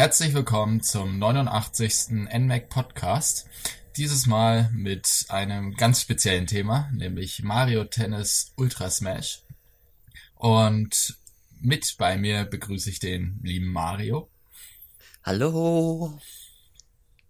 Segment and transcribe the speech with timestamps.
[0.00, 2.10] Herzlich willkommen zum 89.
[2.32, 3.48] NMAC Podcast.
[3.96, 9.42] Dieses Mal mit einem ganz speziellen Thema, nämlich Mario Tennis Ultra Smash.
[10.36, 11.18] Und
[11.58, 14.30] mit bei mir begrüße ich den lieben Mario.
[15.24, 16.20] Hallo.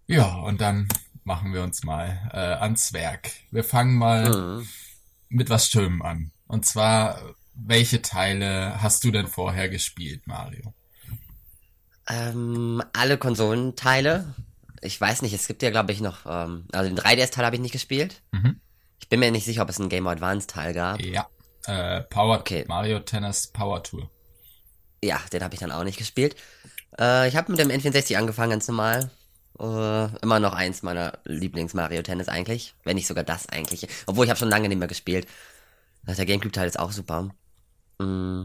[0.06, 0.88] Ja, und dann
[1.24, 3.30] machen wir uns mal äh, ans Werk.
[3.50, 4.68] Wir fangen mal mhm.
[5.30, 6.32] mit was Schönem an.
[6.46, 10.74] Und zwar, welche Teile hast du denn vorher gespielt, Mario?
[12.08, 14.34] Ähm, alle Konsolenteile.
[14.80, 17.62] Ich weiß nicht, es gibt ja, glaube ich, noch, ähm, also den 3DS-Teil habe ich
[17.62, 18.22] nicht gespielt.
[18.32, 18.60] Mhm.
[19.00, 21.00] Ich bin mir nicht sicher, ob es einen Game Advance-Teil gab.
[21.00, 21.28] Ja.
[21.66, 22.64] Äh, Power, okay.
[22.68, 24.10] Mario Tennis Power Tour.
[25.02, 26.36] Ja, den habe ich dann auch nicht gespielt.
[26.98, 29.10] Äh, ich habe mit dem N64 angefangen, ganz normal.
[29.60, 32.74] Uh, immer noch eins meiner Lieblings-Mario-Tennis eigentlich.
[32.84, 33.88] Wenn nicht sogar das eigentlich.
[34.06, 35.26] Obwohl ich habe schon lange nicht mehr gespielt.
[36.06, 37.30] Der Gamecube-Teil ist auch super.
[37.98, 38.45] Mm,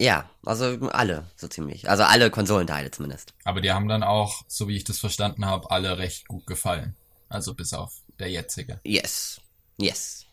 [0.00, 1.88] ja, also alle, so ziemlich.
[1.88, 3.34] Also alle Konsolenteile zumindest.
[3.44, 6.96] Aber die haben dann auch, so wie ich das verstanden habe, alle recht gut gefallen.
[7.28, 8.80] Also bis auf der jetzige.
[8.84, 9.40] Yes.
[9.78, 10.26] Yes.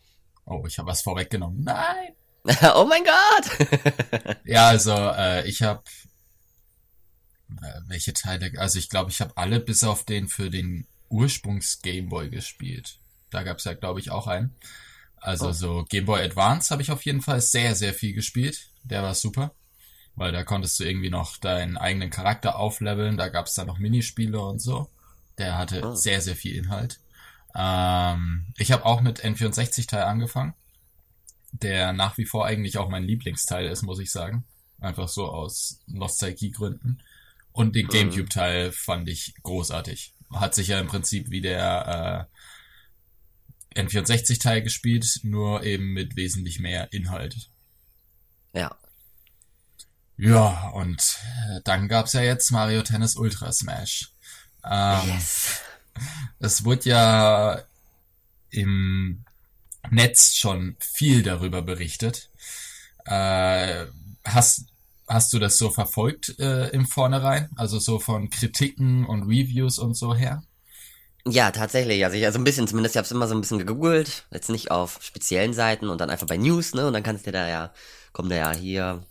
[0.46, 1.64] Oh, ich habe was vorweggenommen.
[1.64, 2.14] Nein!
[2.76, 4.38] oh mein Gott!
[4.46, 5.84] ja, also äh, ich habe
[7.62, 8.52] äh, welche Teile?
[8.58, 13.00] Also ich glaube, ich habe alle bis auf den für den Ursprungs Gameboy gespielt.
[13.30, 14.56] Da gab es ja, glaube ich, auch einen.
[15.22, 15.52] Also oh.
[15.52, 18.70] so Game Boy Advance habe ich auf jeden Fall sehr, sehr viel gespielt.
[18.84, 19.54] Der war super.
[20.16, 23.18] Weil da konntest du irgendwie noch deinen eigenen Charakter aufleveln.
[23.18, 24.90] Da gab es dann noch Minispiele und so.
[25.38, 25.96] Der hatte oh.
[25.96, 27.00] sehr, sehr viel Inhalt.
[27.56, 30.54] Ähm, ich habe auch mit N64-Teil angefangen.
[31.52, 34.46] Der nach wie vor eigentlich auch mein Lieblingsteil ist, muss ich sagen.
[34.80, 37.02] Einfach so aus Nostalgiegründen.
[37.52, 37.92] Und den mhm.
[37.92, 40.14] Gamecube-Teil fand ich großartig.
[40.32, 42.39] Hat sich ja im Prinzip wie der äh,
[43.76, 47.50] N64-Teil gespielt, nur eben mit wesentlich mehr Inhalt.
[48.54, 48.76] Ja.
[50.18, 51.18] Ja, und
[51.50, 54.12] äh, dann gab's ja jetzt Mario Tennis Ultra Smash.
[54.66, 55.62] Ähm, yes.
[56.40, 57.64] Es wurde ja
[58.50, 59.24] im
[59.90, 62.30] Netz schon viel darüber berichtet.
[63.06, 63.86] Äh,
[64.26, 64.66] hast,
[65.10, 67.50] Hast du das so verfolgt äh, im Vornherein?
[67.56, 70.44] Also so von Kritiken und Reviews und so her?
[71.26, 72.04] Ja, tatsächlich.
[72.04, 74.50] Also ich, also ein bisschen zumindest, ich habe es immer so ein bisschen gegoogelt, jetzt
[74.50, 76.88] nicht auf speziellen Seiten und dann einfach bei News, ne?
[76.88, 77.74] Und dann kannst du da ja,
[78.14, 79.04] kommen da ja hier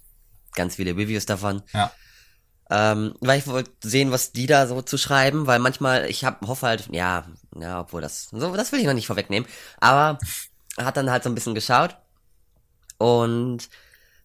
[0.54, 1.62] ganz viele Reviews davon.
[1.72, 1.92] Ja.
[2.70, 6.46] Ähm, weil ich wollte sehen, was die da so zu schreiben, weil manchmal, ich hab,
[6.46, 7.26] hoffe halt, ja,
[7.58, 9.48] ja, obwohl das, so, das will ich noch nicht vorwegnehmen,
[9.80, 10.18] aber
[10.76, 11.96] hat dann halt so ein bisschen geschaut
[12.98, 13.70] und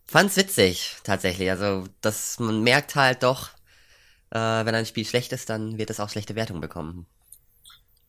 [0.06, 1.50] Fand's witzig, tatsächlich.
[1.50, 3.50] Also, dass man merkt halt doch,
[4.32, 7.08] äh, wenn ein Spiel schlecht ist, dann wird es auch schlechte Wertungen bekommen.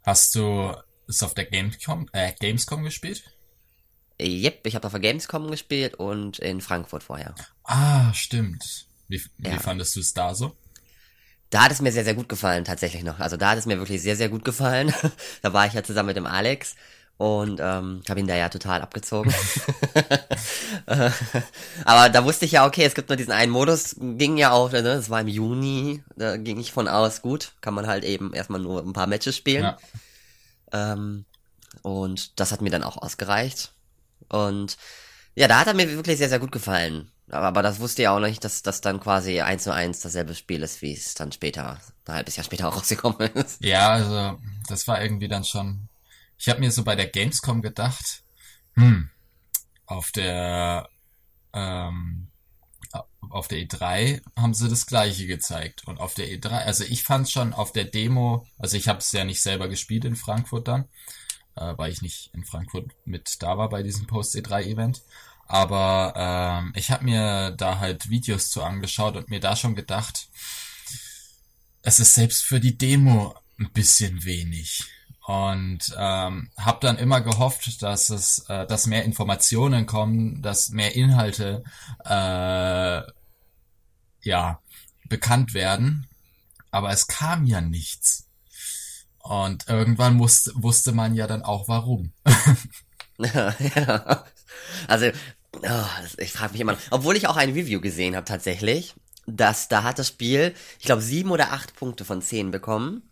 [0.05, 0.75] Hast du
[1.09, 3.25] es auf der Gamescom, äh, Gamescom gespielt?
[4.21, 7.35] Yep, ich habe auf der Gamescom gespielt und in Frankfurt vorher.
[7.65, 8.87] Ah, stimmt.
[9.09, 9.59] Wie, wie ja.
[9.59, 10.57] fandest du es da so?
[11.49, 13.19] Da hat es mir sehr, sehr gut gefallen, tatsächlich noch.
[13.19, 14.93] Also da hat es mir wirklich sehr, sehr gut gefallen.
[15.43, 16.75] da war ich ja zusammen mit dem Alex
[17.17, 19.33] und ähm, habe ihn da ja total abgezogen.
[21.85, 24.73] Aber da wusste ich ja, okay, es gibt nur diesen einen Modus, ging ja auch,
[24.73, 28.35] ne, das war im Juni, da ging ich von aus, gut, kann man halt eben
[28.35, 29.63] erstmal nur ein paar Matches spielen.
[29.63, 29.79] Ja.
[30.73, 31.25] Ähm,
[31.83, 33.73] und das hat mir dann auch ausgereicht.
[34.29, 34.77] Und
[35.35, 37.11] ja, da hat er mir wirklich sehr, sehr gut gefallen.
[37.31, 40.35] Aber, aber das wusste ja auch nicht, dass das dann quasi eins zu eins dasselbe
[40.35, 43.65] Spiel ist, wie es dann später, ein halbes Jahr später auch rausgekommen ist.
[43.65, 44.39] Ja, also
[44.69, 45.89] das war irgendwie dann schon
[46.45, 48.23] ich habe mir so bei der Gamescom gedacht,
[48.75, 49.09] hm,
[49.87, 50.91] auf der
[51.55, 52.29] ähm,
[53.31, 55.87] auf der E3 haben sie das gleiche gezeigt.
[55.87, 59.11] Und auf der E3, also ich fand schon auf der Demo, also ich habe es
[59.13, 60.85] ja nicht selber gespielt in Frankfurt dann,
[61.57, 65.01] äh, weil ich nicht in Frankfurt mit da war bei diesem Post E3 Event,
[65.47, 70.29] aber ähm, ich habe mir da halt Videos zu angeschaut und mir da schon gedacht,
[71.81, 74.85] es ist selbst für die Demo ein bisschen wenig
[75.27, 80.95] und ähm, habe dann immer gehofft, dass es, äh, dass mehr Informationen kommen, dass mehr
[80.95, 81.65] Inhalte
[82.05, 83.03] äh,
[84.23, 84.61] ja
[85.09, 86.07] bekannt werden,
[86.71, 88.27] aber es kam ja nichts.
[89.19, 92.13] Und irgendwann musste, wusste man ja dann auch warum.
[93.19, 94.25] ja,
[94.87, 95.07] Also,
[95.63, 95.87] oh,
[96.19, 98.95] ich frage mich immer, obwohl ich auch ein Review gesehen habe tatsächlich,
[99.27, 103.11] dass da hat das Spiel, ich glaube, sieben oder acht Punkte von zehn bekommen.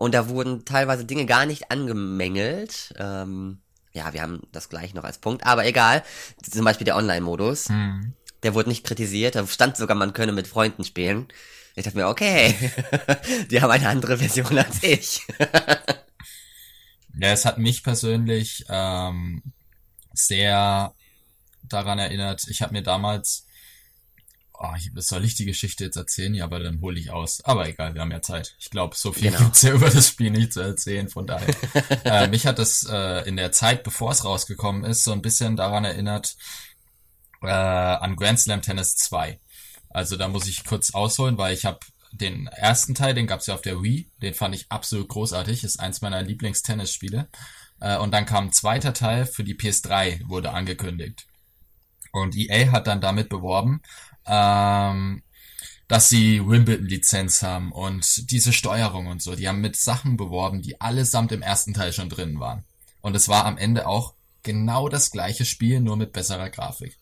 [0.00, 2.94] Und da wurden teilweise Dinge gar nicht angemängelt.
[2.98, 3.60] Ähm,
[3.92, 6.02] ja, wir haben das gleich noch als Punkt, aber egal.
[6.42, 7.68] Zum Beispiel der Online-Modus.
[7.68, 8.14] Hm.
[8.42, 9.34] Der wurde nicht kritisiert.
[9.34, 11.28] Da stand sogar, man könne mit Freunden spielen.
[11.76, 12.54] Ich dachte mir, okay,
[13.50, 15.20] die haben eine andere Version als ich.
[17.20, 19.42] ja, es hat mich persönlich ähm,
[20.14, 20.94] sehr
[21.62, 22.48] daran erinnert.
[22.48, 23.44] Ich habe mir damals
[24.62, 26.34] Oh, soll ich die Geschichte jetzt erzählen?
[26.34, 27.42] Ja, aber dann hole ich aus.
[27.46, 28.56] Aber egal, wir haben ja Zeit.
[28.58, 29.44] Ich glaube, so viel Genau.
[29.44, 31.48] gibt's ja über das Spiel nicht zu erzählen, von daher.
[32.04, 35.56] äh, mich hat es äh, in der Zeit, bevor es rausgekommen ist, so ein bisschen
[35.56, 36.36] daran erinnert,
[37.42, 39.40] äh, an Grand Slam Tennis 2.
[39.88, 41.80] Also da muss ich kurz ausholen, weil ich habe
[42.12, 45.80] den ersten Teil, den gab's ja auf der Wii, den fand ich absolut großartig, ist
[45.80, 47.28] eins meiner Lieblings-Tennisspiele.
[47.80, 51.26] Äh, und dann kam ein zweiter Teil für die PS3, wurde angekündigt.
[52.12, 53.82] Und EA hat dann damit beworben,
[54.26, 55.22] ähm,
[55.88, 59.34] dass sie Wimbledon-Lizenz haben und diese Steuerung und so.
[59.34, 62.64] Die haben mit Sachen beworben, die allesamt im ersten Teil schon drin waren.
[63.00, 66.96] Und es war am Ende auch genau das gleiche Spiel, nur mit besserer Grafik.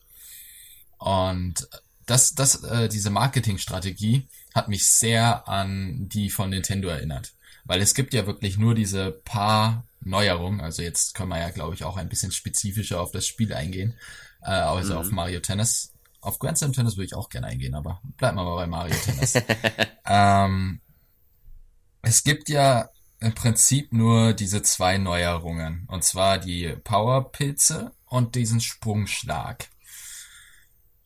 [0.99, 1.69] Und
[2.07, 7.33] das, das, äh, diese Marketingstrategie hat mich sehr an die von Nintendo erinnert.
[7.65, 10.61] Weil es gibt ja wirklich nur diese paar Neuerungen.
[10.61, 13.95] Also jetzt können wir ja, glaube ich, auch ein bisschen spezifischer auf das Spiel eingehen.
[14.43, 14.99] Äh, also Mhm.
[15.01, 15.93] auf Mario Tennis.
[16.21, 18.95] Auf Grand Slam Tennis würde ich auch gerne eingehen, aber bleiben wir mal bei Mario
[18.97, 19.35] Tennis.
[20.07, 20.81] ähm,
[22.03, 22.89] es gibt ja
[23.21, 25.87] im Prinzip nur diese zwei Neuerungen.
[25.89, 29.69] Und zwar die Powerpilze und diesen Sprungschlag.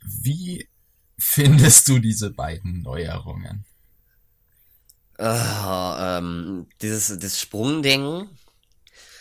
[0.03, 0.69] Wie
[1.19, 3.65] findest du diese beiden Neuerungen?
[5.19, 8.29] Oh, ähm, dieses, dieses Sprungding,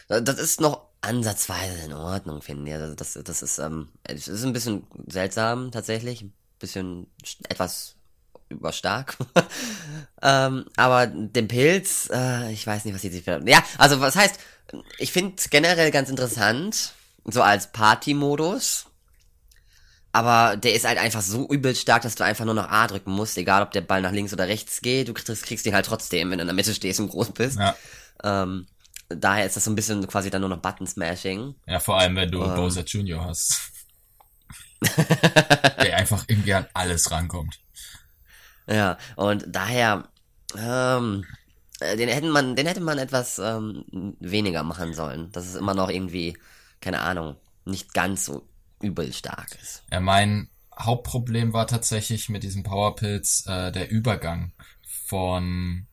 [0.08, 2.78] da- das ist noch ansatzweise in Ordnung, finde ich.
[2.78, 7.08] Also das, das ist, ähm, es ist ein bisschen seltsam tatsächlich, ein bisschen
[7.50, 7.96] etwas
[8.50, 9.18] überstark.
[10.22, 13.26] ähm, aber den Pilz, äh, ich weiß nicht, was die sich.
[13.26, 14.40] Ja, also was heißt,
[15.00, 16.94] ich finde es generell ganz interessant,
[17.26, 18.86] so als Party-Modus.
[20.14, 23.12] Aber der ist halt einfach so übel stark, dass du einfach nur noch A drücken
[23.12, 25.86] musst, egal ob der Ball nach links oder rechts geht, du kriegst, kriegst ihn halt
[25.86, 27.58] trotzdem, wenn du in der Mitte stehst und groß bist.
[27.58, 27.76] Ja,
[28.24, 28.68] Ähm,
[29.18, 31.56] daher ist das so ein bisschen quasi dann nur noch Button-Smashing.
[31.68, 32.56] ja vor allem, wenn du Ähm.
[32.56, 33.24] Bowser Jr.
[33.26, 33.72] hast.
[35.84, 37.60] der einfach irgendwie an alles rankommt.
[38.68, 40.10] Ja, und daher,
[40.58, 41.26] ähm,
[41.80, 45.32] äh, den hätten man, den hätte man etwas ähm, weniger machen sollen.
[45.32, 46.38] Dass es immer noch irgendwie,
[46.80, 47.36] keine Ahnung,
[47.66, 48.48] nicht ganz so
[48.82, 49.84] übel stark ist.
[49.92, 54.54] Ja, mein Hauptproblem war tatsächlich mit diesem Powerpilz äh, der Übergang
[55.06, 55.86] von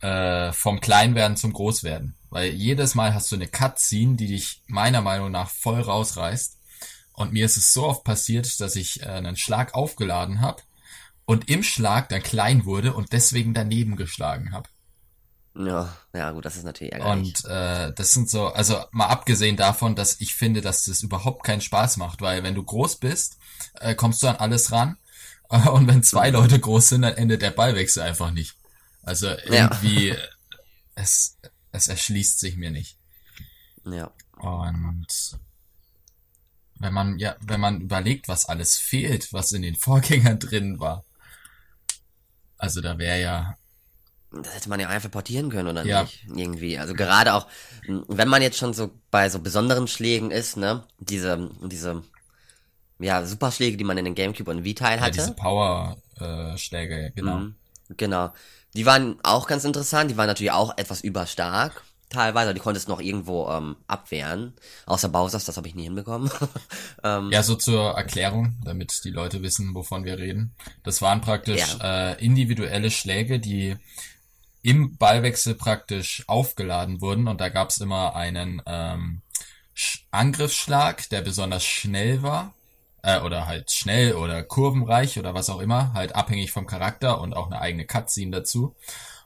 [0.00, 2.14] äh, vom Kleinwerden zum Großwerden.
[2.30, 6.58] Weil jedes Mal hast du eine Cutscene, die dich meiner Meinung nach voll rausreißt.
[7.12, 10.62] Und mir ist es so oft passiert, dass ich äh, einen Schlag aufgeladen habe
[11.26, 14.68] und im Schlag dann klein wurde und deswegen daneben geschlagen habe.
[15.54, 17.34] Ja, ja gut, das ist natürlich ärgerlich.
[17.44, 21.44] Und äh, das sind so, also mal abgesehen davon, dass ich finde, dass das überhaupt
[21.44, 23.36] keinen Spaß macht, weil wenn du groß bist,
[23.80, 24.96] äh, kommst du an alles ran.
[25.48, 28.54] Und wenn zwei Leute groß sind, dann endet der Ballwechsel einfach nicht.
[29.02, 30.14] Also irgendwie,
[30.94, 31.36] es,
[31.72, 32.96] es erschließt sich mir nicht.
[33.84, 34.10] ja.
[34.36, 35.06] Und
[36.78, 41.04] wenn man, ja, wenn man überlegt, was alles fehlt, was in den Vorgängern drin war.
[42.56, 43.56] Also da wäre ja,
[44.32, 46.02] Das hätte man ja einfach portieren können, oder Ja.
[46.02, 46.24] nicht?
[46.34, 46.78] Irgendwie.
[46.78, 47.48] Also gerade auch,
[47.86, 50.84] wenn man jetzt schon so bei so besonderen Schlägen ist, ne?
[50.98, 52.02] Diese, diese,
[52.98, 55.18] ja, Superschläge, die man in den Gamecube und Wii-Teil ja hatte.
[55.18, 57.38] diese Power-Schläge, genau.
[57.38, 57.54] Mhm,
[57.96, 58.32] genau.
[58.74, 61.82] Die waren auch ganz interessant, die waren natürlich auch etwas überstark.
[62.08, 64.54] Teilweise, die konntest noch irgendwo ähm, abwehren.
[64.86, 66.28] Außer Bowsers, das habe ich nie hinbekommen.
[67.04, 70.52] ähm, Ja, so zur Erklärung, damit die Leute wissen, wovon wir reden.
[70.82, 73.76] Das waren praktisch äh, individuelle Schläge, die
[74.62, 79.22] im Ballwechsel praktisch aufgeladen wurden und da gab's immer einen ähm,
[79.76, 82.52] Sch- Angriffsschlag, der besonders schnell war,
[83.02, 87.34] äh, oder halt schnell oder kurvenreich oder was auch immer, halt abhängig vom Charakter und
[87.34, 88.76] auch eine eigene Cutscene dazu.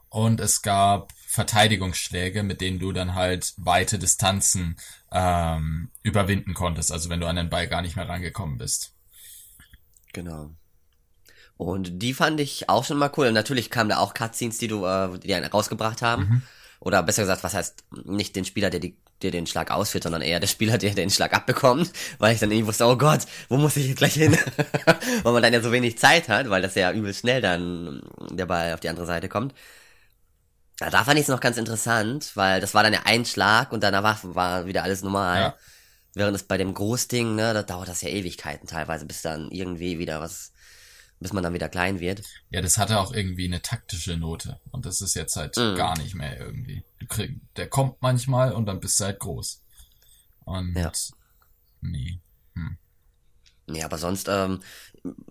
[0.09, 4.77] Und es gab Verteidigungsschläge, mit denen du dann halt weite Distanzen
[5.11, 8.95] ähm, überwinden konntest, also wenn du an den Ball gar nicht mehr rangekommen bist.
[10.13, 10.51] Genau.
[11.57, 13.29] Und die fand ich auch schon mal cool.
[13.29, 16.23] Und natürlich kamen da auch Cutscenes, die du, äh, die einen rausgebracht haben.
[16.23, 16.43] Mhm.
[16.81, 20.23] Oder besser gesagt, was heißt nicht den Spieler, der, die, der den Schlag ausführt, sondern
[20.23, 21.91] eher der Spieler, der den Schlag abbekommt.
[22.19, 24.37] Weil ich dann irgendwie wusste, oh Gott, wo muss ich jetzt gleich hin?
[25.23, 28.47] weil man dann ja so wenig Zeit hat, weil das ja übel schnell dann der
[28.47, 29.55] Ball auf die andere Seite kommt.
[30.81, 33.73] Ja, da fand ich es noch ganz interessant, weil das war dann ja ein Schlag
[33.73, 35.41] und danach war, war wieder alles normal.
[35.41, 35.55] Ja.
[36.15, 39.99] Während es bei dem Großding, ne, da dauert das ja Ewigkeiten teilweise, bis dann irgendwie
[39.99, 40.53] wieder was,
[41.25, 42.23] bis man dann wieder klein wird.
[42.51, 44.61] Ja, das hatte auch irgendwie eine taktische Note.
[44.71, 45.75] Und das ist jetzt halt Mhm.
[45.75, 46.85] gar nicht mehr irgendwie.
[47.09, 49.63] Krieg, der kommt manchmal und dann bist du halt groß.
[50.45, 50.93] Und Ja.
[51.81, 52.21] nee.
[53.67, 54.61] Nee, aber sonst ähm,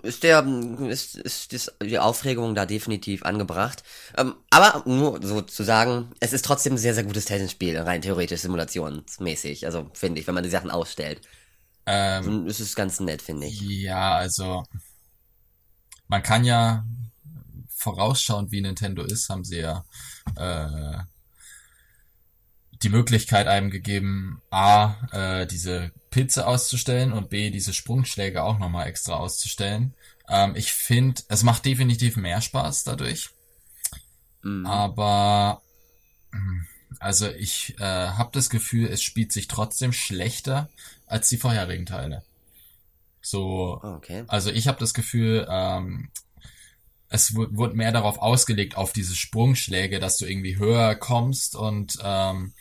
[0.01, 0.43] ist der
[0.89, 3.83] ist, ist, ist die Aufregung da definitiv angebracht.
[4.17, 8.01] Ähm, aber nur so zu sagen, es ist trotzdem ein sehr, sehr gutes Tennisspiel, rein
[8.01, 9.67] theoretisch simulationsmäßig.
[9.67, 11.21] Also finde ich, wenn man die Sachen ausstellt.
[11.85, 13.61] Ähm, ist es ganz nett, finde ich.
[13.61, 14.63] ja, also
[16.13, 16.85] man kann ja
[17.69, 19.83] vorausschauend wie Nintendo ist, haben sie ja
[20.35, 20.99] äh,
[22.83, 28.85] die Möglichkeit einem gegeben, A, äh, diese Pilze auszustellen und B, diese Sprungschläge auch nochmal
[28.85, 29.95] extra auszustellen.
[30.29, 33.31] Ähm, ich finde, es macht definitiv mehr Spaß dadurch.
[34.43, 34.67] Mhm.
[34.67, 35.63] Aber
[36.99, 40.69] also ich äh, habe das Gefühl, es spielt sich trotzdem schlechter
[41.07, 42.23] als die vorherigen Teile.
[43.25, 44.25] So, okay.
[44.27, 46.11] also ich habe das Gefühl, ähm,
[47.07, 52.53] es wurde mehr darauf ausgelegt, auf diese Sprungschläge, dass du irgendwie höher kommst und ähm,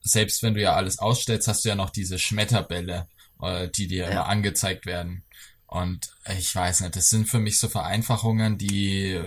[0.00, 3.08] selbst wenn du ja alles ausstellst, hast du ja noch diese Schmetterbälle,
[3.40, 4.10] äh, die dir ja.
[4.10, 5.24] immer angezeigt werden.
[5.66, 9.20] Und ich weiß nicht, das sind für mich so Vereinfachungen, die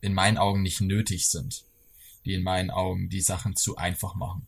[0.00, 1.64] in meinen Augen nicht nötig sind.
[2.24, 4.46] Die in meinen Augen die Sachen zu einfach machen.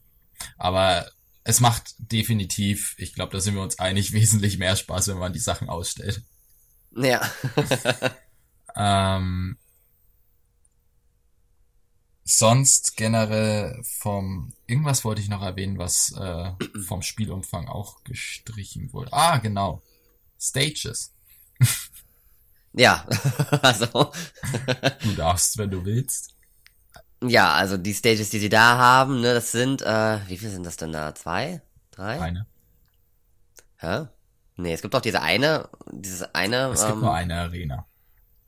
[0.57, 1.09] Aber
[1.49, 5.33] es macht definitiv, ich glaube, da sind wir uns einig, wesentlich mehr Spaß, wenn man
[5.33, 6.23] die Sachen ausstellt.
[6.95, 7.21] Ja.
[8.81, 9.59] Ähm,
[12.23, 16.53] sonst generell vom irgendwas wollte ich noch erwähnen, was äh,
[16.87, 19.13] vom Spielumfang auch gestrichen wurde.
[19.13, 19.83] Ah, genau.
[20.39, 21.13] Stages.
[22.73, 23.05] ja,
[23.63, 24.13] also.
[25.03, 26.38] du darfst, wenn du willst.
[27.23, 30.65] Ja, also die Stages, die sie da haben, ne, das sind, äh, wie viel sind
[30.65, 31.15] das denn da?
[31.15, 31.61] Zwei?
[31.91, 32.21] Drei?
[32.21, 32.47] Eine.
[33.79, 34.07] Hä?
[34.57, 36.69] Nee, es gibt doch diese eine, dieses eine.
[36.69, 37.87] Es gibt ähm, nur eine Arena.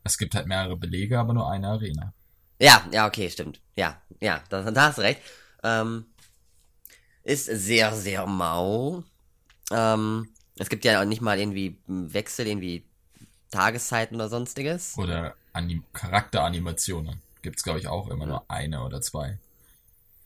[0.03, 2.13] Es gibt halt mehrere Belege, aber nur eine Arena.
[2.61, 3.61] Ja, ja, okay, stimmt.
[3.75, 5.21] Ja, ja, da, da hast du recht.
[5.63, 6.07] Ähm,
[7.23, 9.03] ist sehr, sehr mau.
[9.71, 12.85] Ähm, es gibt ja auch nicht mal irgendwie Wechsel, irgendwie
[13.51, 14.97] Tageszeiten oder sonstiges.
[14.99, 17.21] Oder Anim Charakteranimationen.
[17.43, 19.39] Gibt's, glaube ich, auch immer nur eine oder zwei.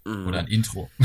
[0.05, 0.27] Mhm.
[0.27, 0.91] Oder ein Intro.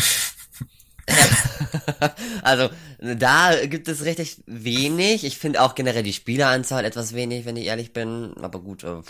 [2.42, 5.24] also, da gibt es richtig wenig.
[5.24, 8.34] Ich finde auch generell die Spieleranzahl etwas wenig, wenn ich ehrlich bin.
[8.42, 8.84] Aber gut.
[8.84, 9.02] Äh,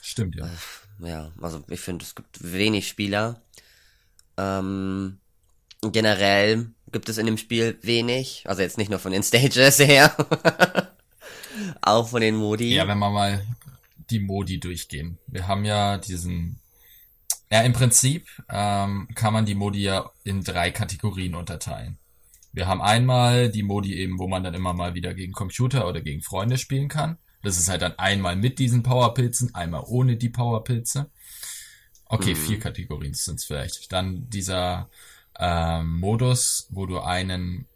[0.00, 0.46] Stimmt, ja.
[0.46, 3.40] Äh, ja, also ich finde, es gibt wenig Spieler.
[4.36, 5.18] Ähm,
[5.82, 8.44] generell gibt es in dem Spiel wenig.
[8.46, 10.14] Also jetzt nicht nur von den Stages her.
[11.80, 12.74] auch von den Modi.
[12.74, 13.44] Ja, wenn wir mal
[14.12, 15.18] die Modi durchgehen.
[15.26, 16.60] Wir haben ja diesen
[17.52, 21.98] ja, im Prinzip ähm, kann man die Modi ja in drei Kategorien unterteilen.
[22.50, 26.00] Wir haben einmal die Modi eben, wo man dann immer mal wieder gegen Computer oder
[26.00, 27.18] gegen Freunde spielen kann.
[27.42, 31.10] Das ist halt dann einmal mit diesen Powerpilzen, einmal ohne die Powerpilze.
[32.06, 32.38] Okay, mhm.
[32.38, 33.92] vier Kategorien sind es vielleicht.
[33.92, 34.88] Dann dieser
[35.38, 37.66] ähm, Modus, wo du einen,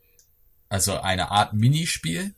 [0.70, 2.34] also eine Art Minispiel,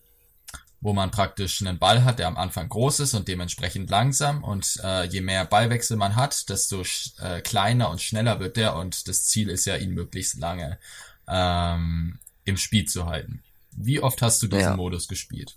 [0.81, 4.79] wo man praktisch einen Ball hat, der am Anfang groß ist und dementsprechend langsam und
[4.85, 6.83] äh, je mehr Ballwechsel man hat, desto
[7.21, 10.79] äh, kleiner und schneller wird der und das Ziel ist ja, ihn möglichst lange
[11.27, 13.43] ähm, im Spiel zu halten.
[13.73, 14.77] Wie oft hast du diesen ja.
[14.77, 15.57] Modus gespielt?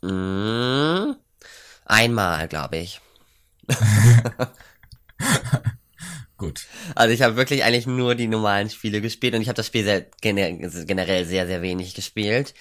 [0.00, 1.12] Mm,
[1.84, 3.00] einmal, glaube ich.
[6.38, 6.66] Gut.
[6.94, 9.84] Also ich habe wirklich eigentlich nur die normalen Spiele gespielt und ich habe das Spiel
[9.84, 12.54] sehr, generell sehr, sehr wenig gespielt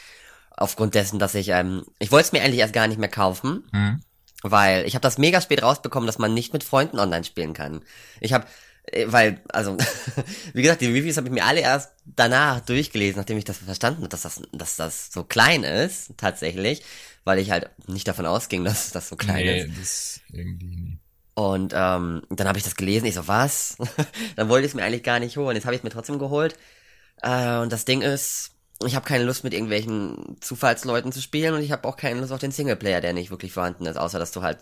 [0.57, 3.63] aufgrund dessen, dass ich, ähm, ich wollte es mir eigentlich erst gar nicht mehr kaufen,
[3.71, 4.01] mhm.
[4.41, 7.81] weil ich habe das mega spät rausbekommen, dass man nicht mit Freunden online spielen kann.
[8.21, 8.45] Ich habe,
[8.85, 9.77] äh, weil, also,
[10.53, 14.01] wie gesagt, die Reviews habe ich mir alle erst danach durchgelesen, nachdem ich das verstanden
[14.01, 16.83] habe, dass das, dass das so klein ist, tatsächlich,
[17.23, 19.79] weil ich halt nicht davon ausging, dass das so klein nee, ist.
[19.79, 20.97] Das irgendwie nie.
[21.37, 23.75] Und ähm, dann habe ich das gelesen, ich so, was?
[24.37, 25.55] dann wollte ich es mir eigentlich gar nicht holen.
[25.57, 26.55] Jetzt habe ich es mir trotzdem geholt.
[27.21, 31.61] Äh, und das Ding ist, ich habe keine Lust mit irgendwelchen Zufallsleuten zu spielen und
[31.61, 34.31] ich habe auch keine Lust auf den Singleplayer, der nicht wirklich vorhanden ist, außer dass
[34.31, 34.59] du halt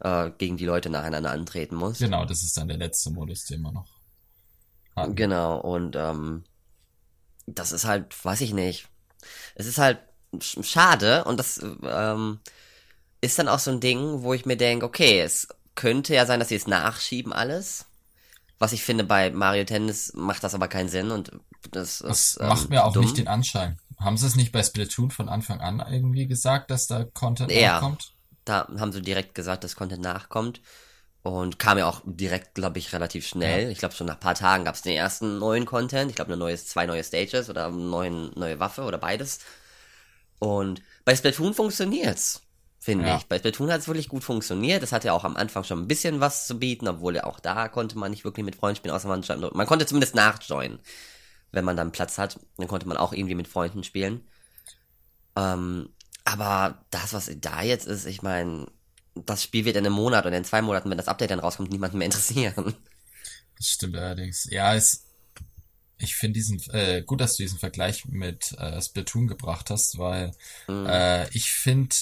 [0.00, 2.00] äh, gegen die Leute nacheinander antreten musst.
[2.00, 3.88] Genau, das ist dann der letzte Modus, den wir noch
[4.94, 5.16] hatten.
[5.16, 6.44] Genau, und ähm,
[7.46, 8.88] das ist halt, weiß ich nicht.
[9.54, 9.98] Es ist halt
[10.40, 12.40] schade und das ähm,
[13.20, 16.40] ist dann auch so ein Ding, wo ich mir denke, okay, es könnte ja sein,
[16.40, 17.85] dass sie es nachschieben alles.
[18.58, 21.30] Was ich finde, bei Mario Tennis macht das aber keinen Sinn und
[21.70, 23.04] das, das ähm, macht mir auch dumm.
[23.04, 23.78] nicht den Anschein.
[23.98, 27.74] Haben sie es nicht bei Splatoon von Anfang an irgendwie gesagt, dass da Content ja,
[27.74, 28.12] nachkommt?
[28.44, 30.60] Da haben sie direkt gesagt, dass Content nachkommt.
[31.22, 33.64] Und kam ja auch direkt, glaube ich, relativ schnell.
[33.64, 33.68] Ja.
[33.70, 36.08] Ich glaube, schon nach paar Tagen gab es den ersten neuen Content.
[36.08, 39.40] Ich glaube, eine neue, zwei neue Stages oder eine neue, neue Waffe oder beides.
[40.38, 42.42] Und bei Splatoon funktioniert's
[42.86, 43.16] finde ja.
[43.16, 43.26] ich.
[43.26, 44.82] Bei Splatoon hat es wirklich gut funktioniert.
[44.82, 47.40] Es hatte ja auch am Anfang schon ein bisschen was zu bieten, obwohl ja auch
[47.40, 50.78] da konnte man nicht wirklich mit Freunden spielen, außer man, man konnte zumindest nachjoinen.
[51.50, 54.26] Wenn man dann Platz hat, dann konnte man auch irgendwie mit Freunden spielen.
[55.36, 55.90] Ähm,
[56.24, 58.66] aber das, was da jetzt ist, ich meine,
[59.14, 61.70] das Spiel wird in einem Monat oder in zwei Monaten, wenn das Update dann rauskommt,
[61.70, 62.74] niemanden mehr interessieren.
[63.56, 64.46] Das stimmt allerdings.
[64.50, 65.06] Ja, es,
[65.98, 70.32] ich finde diesen, äh, gut, dass du diesen Vergleich mit äh, Splatoon gebracht hast, weil
[70.68, 70.86] mhm.
[70.86, 71.96] äh, ich finde,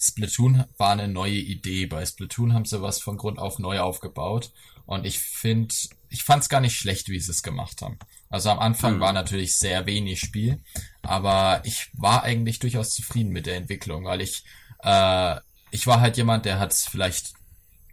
[0.00, 1.86] Splatoon war eine neue Idee.
[1.86, 4.50] Bei Splatoon haben sie was von Grund auf neu aufgebaut.
[4.86, 5.74] Und ich finde,
[6.08, 7.98] ich fand es gar nicht schlecht, wie sie es gemacht haben.
[8.30, 9.00] Also am Anfang mhm.
[9.00, 10.62] war natürlich sehr wenig Spiel,
[11.02, 14.44] aber ich war eigentlich durchaus zufrieden mit der Entwicklung, weil ich,
[14.82, 15.36] äh,
[15.70, 17.34] ich war halt jemand, der hat vielleicht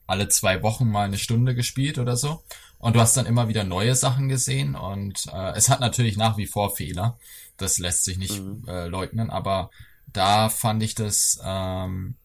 [0.07, 2.43] alle zwei Wochen mal eine Stunde gespielt oder so.
[2.79, 6.37] Und du hast dann immer wieder neue Sachen gesehen und äh, es hat natürlich nach
[6.37, 7.19] wie vor Fehler.
[7.57, 8.63] Das lässt sich nicht mhm.
[8.67, 9.71] äh, leugnen, aber
[10.07, 12.15] da fand ich das, ähm,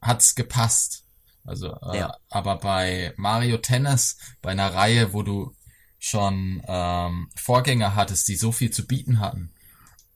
[0.00, 1.04] hat's gepasst.
[1.44, 2.16] Also, äh, ja.
[2.30, 5.54] aber bei Mario Tennis, bei einer Reihe, wo du
[5.98, 9.52] schon ähm, Vorgänger hattest, die so viel zu bieten hatten,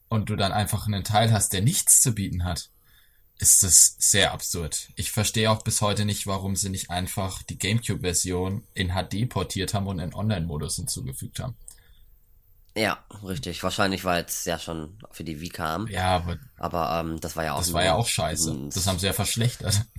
[0.09, 2.69] und du dann einfach einen Teil hast, der nichts zu bieten hat,
[3.39, 4.89] ist das sehr absurd.
[4.95, 9.73] Ich verstehe auch bis heute nicht, warum sie nicht einfach die GameCube-Version in HD portiert
[9.73, 11.55] haben und einen Online-Modus hinzugefügt haben.
[12.77, 13.63] Ja, richtig.
[13.63, 15.87] Wahrscheinlich, weil es ja schon für die Wii kam.
[15.87, 17.59] Ja, aber, aber ähm, das war ja auch.
[17.59, 18.69] Das war ja auch scheiße.
[18.71, 19.81] Das haben sie ja verschlechtert.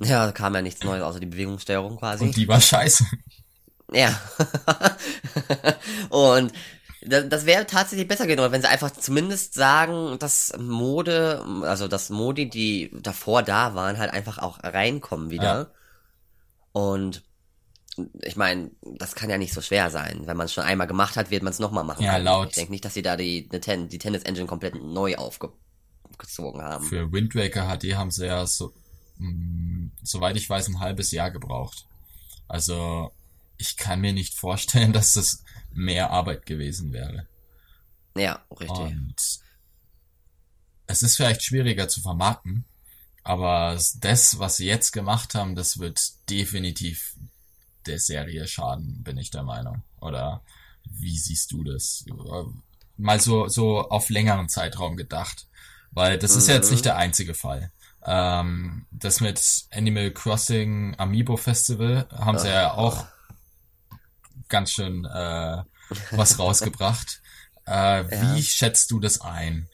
[0.00, 2.24] Ja, kam ja nichts Neues außer die Bewegungssteuerung quasi.
[2.24, 3.06] Und die war scheiße.
[3.92, 4.20] Ja.
[6.10, 6.52] und
[7.00, 12.10] das, das wäre tatsächlich besser gewesen, wenn sie einfach zumindest sagen, dass Mode, also dass
[12.10, 15.44] Modi, die davor da waren, halt einfach auch reinkommen wieder.
[15.44, 15.66] Ja.
[16.72, 17.22] Und
[18.22, 20.26] ich meine, das kann ja nicht so schwer sein.
[20.26, 22.02] Wenn man es schon einmal gemacht hat, wird man es nochmal machen.
[22.02, 22.24] Ja, können.
[22.24, 22.48] laut.
[22.48, 26.62] Ich denke nicht, dass sie da die, die, Ten, die Tennis Engine komplett neu aufgezogen
[26.62, 26.84] haben.
[26.86, 28.72] Für Wind Waker HD haben sie ja so,
[29.18, 31.86] mh, mm, soweit ich weiß, ein halbes Jahr gebraucht.
[32.48, 33.12] Also,
[33.58, 37.26] ich kann mir nicht vorstellen, dass das mehr Arbeit gewesen wäre.
[38.16, 38.70] Ja, richtig.
[38.70, 39.16] Und
[40.86, 42.64] es ist vielleicht schwieriger zu vermarkten,
[43.22, 47.16] aber das, was sie jetzt gemacht haben, das wird definitiv
[47.86, 49.82] der Serie schaden, bin ich der Meinung.
[50.00, 50.42] Oder
[50.84, 52.04] wie siehst du das?
[52.96, 55.46] Mal so, so auf längeren Zeitraum gedacht.
[55.90, 57.70] Weil das ist ja jetzt nicht der einzige Fall.
[58.04, 63.06] Ähm, das mit Animal Crossing Amiibo Festival haben sie ja auch
[64.48, 65.62] ganz schön äh,
[66.10, 67.20] was rausgebracht.
[67.66, 67.70] Äh,
[68.02, 68.36] ja.
[68.36, 69.70] Wie schätzt du das ein?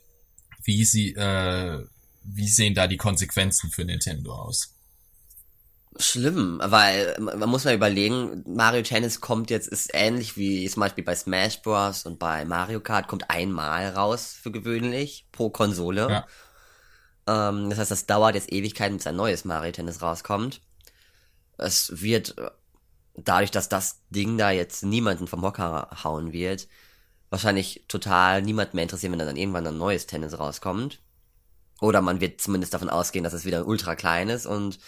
[0.63, 1.85] Wie sie, äh,
[2.23, 4.77] wie sehen da die Konsequenzen für Nintendo aus?
[6.01, 11.05] Schlimm, weil man muss mal überlegen, Mario Tennis kommt jetzt, ist ähnlich wie zum Beispiel
[11.05, 12.07] bei Smash Bros.
[12.07, 16.27] und bei Mario Kart, kommt einmal raus für gewöhnlich pro Konsole.
[17.27, 17.49] Ja.
[17.49, 20.61] Ähm, das heißt, das dauert jetzt Ewigkeiten, bis ein neues Mario Tennis rauskommt.
[21.59, 22.35] Es wird
[23.15, 26.69] dadurch, dass das Ding da jetzt niemanden vom Hocker hauen wird,
[27.29, 31.01] wahrscheinlich total niemand mehr interessieren, wenn dann irgendwann ein neues Tennis rauskommt.
[31.81, 34.79] Oder man wird zumindest davon ausgehen, dass es wieder ultra klein ist und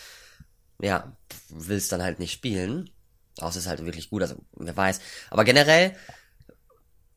[0.83, 1.17] ja,
[1.49, 2.91] will es dann halt nicht spielen.
[3.39, 5.01] Außer es ist halt wirklich gut, also wer weiß.
[5.31, 5.97] Aber generell,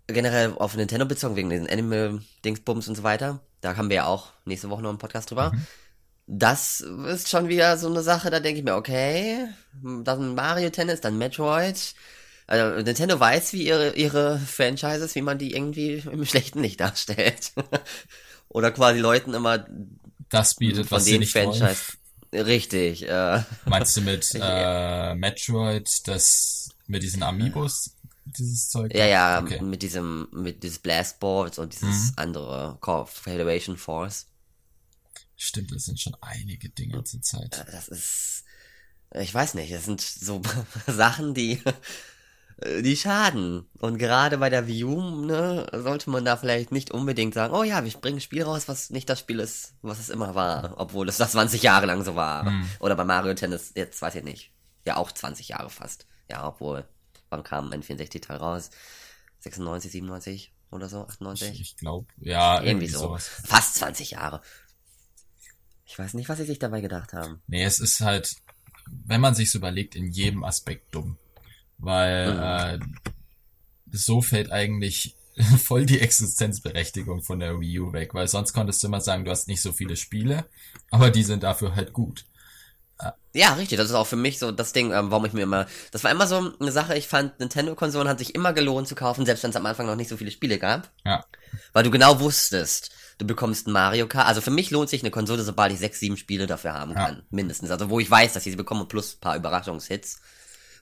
[0.08, 4.32] generell auf Nintendo bezogen, wegen den Animal-Dingsbums und so weiter, da haben wir ja auch
[4.45, 5.51] nächste Woche noch einen Podcast drüber.
[5.51, 5.67] Mhm
[6.28, 9.47] das ist schon wieder so eine Sache, da denke ich mir, okay,
[9.82, 11.93] dann Mario Tennis, dann Metroid.
[12.47, 17.51] Also Nintendo weiß, wie ihre, ihre Franchises, wie man die irgendwie im schlechten Licht darstellt.
[18.49, 19.65] Oder quasi Leuten immer
[20.30, 21.63] das bietet, von was sie nicht Franchise.
[21.63, 22.05] Wollen.
[22.43, 23.08] Richtig.
[23.08, 27.95] Äh, Meinst du mit äh, Metroid, das mit diesen Amiibos,
[28.26, 28.93] dieses Zeug?
[28.93, 29.62] Ja, ja, okay.
[29.62, 32.13] mit diesem, mit dieses Blastboards und dieses mhm.
[32.17, 34.28] andere Call of Federation Force.
[35.38, 37.58] Stimmt, das sind schon einige Dinge zur Zeit.
[37.58, 38.43] Äh, das ist,
[39.13, 40.41] ich weiß nicht, das sind so
[40.88, 41.62] Sachen, die,
[42.58, 43.65] die schaden.
[43.80, 47.63] Und gerade bei der Wii U, ne, sollte man da vielleicht nicht unbedingt sagen, oh
[47.63, 50.74] ja, wir bringen ein Spiel raus, was nicht das Spiel ist, was es immer war,
[50.78, 52.46] obwohl es das 20 Jahre lang so war.
[52.46, 52.70] Hm.
[52.80, 54.52] Oder bei Mario Tennis, jetzt weiß ich nicht.
[54.86, 56.08] Ja, auch 20 Jahre fast.
[56.30, 56.88] Ja, obwohl,
[57.30, 58.70] wann kam ein 64-Teil raus?
[59.39, 61.50] 96, 97 oder so, 98?
[61.52, 63.00] Ich, ich glaube, ja, irgendwie, irgendwie so.
[63.00, 63.28] Sowas.
[63.46, 64.41] Fast 20 Jahre.
[65.86, 67.41] Ich weiß nicht, was sie sich dabei gedacht haben.
[67.48, 68.36] Nee, es ist halt,
[68.88, 71.18] wenn man sich's überlegt, in jedem Aspekt dumm.
[71.77, 72.39] Weil mhm.
[72.41, 72.79] äh,
[73.91, 75.15] so fällt eigentlich
[75.63, 79.31] voll die Existenzberechtigung von der Wii U weg, weil sonst konntest du immer sagen, du
[79.31, 80.45] hast nicht so viele Spiele,
[80.91, 82.25] aber die sind dafür halt gut.
[83.33, 83.77] Ja, richtig.
[83.77, 85.67] Das ist auch für mich so das Ding, ähm, warum ich mir immer.
[85.91, 86.95] Das war immer so eine Sache.
[86.95, 89.97] Ich fand, Nintendo-Konsolen hat sich immer gelohnt zu kaufen, selbst wenn es am Anfang noch
[89.97, 90.89] nicht so viele Spiele gab.
[91.03, 91.25] Ja.
[91.73, 94.27] Weil du genau wusstest, du bekommst ein Mario Kart.
[94.27, 97.05] Also für mich lohnt sich eine Konsole, sobald ich sechs, sieben Spiele dafür haben ja.
[97.05, 97.23] kann.
[97.29, 97.71] Mindestens.
[97.71, 100.21] Also wo ich weiß, dass ich sie bekomme, plus paar Überraschungshits.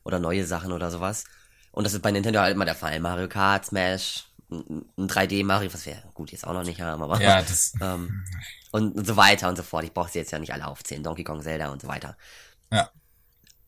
[0.04, 1.24] Oder neue Sachen oder sowas.
[1.72, 3.00] Und das ist bei Nintendo halt immer der Fall.
[3.00, 7.22] Mario Kart, Smash, ein 3D Mario, was wir gut jetzt auch noch nicht haben, aber.
[7.22, 7.74] Ja, das.
[7.82, 8.24] Ähm,
[8.72, 9.84] und so weiter und so fort.
[9.84, 11.04] Ich brauche sie jetzt ja nicht alle aufzählen.
[11.04, 12.18] Donkey Kong, Zelda und so weiter.
[12.72, 12.89] Ja.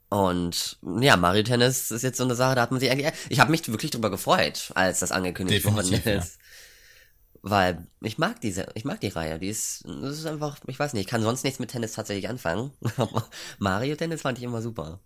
[0.10, 3.12] Und ja, Mario Tennis ist jetzt so eine Sache, da hat man sich eigentlich.
[3.30, 6.38] Ich habe mich wirklich drüber gefreut, als das angekündigt Definitiv, worden ist.
[6.38, 9.40] Ja Weil ich mag diese, ich mag die Reihe.
[9.40, 12.30] Die ist, das ist einfach, ich weiß nicht, ich kann sonst nichts mit Tennis tatsächlich
[12.30, 12.72] anfangen.
[12.98, 13.28] Aber
[13.60, 15.00] Mario Tennis fand ich immer super.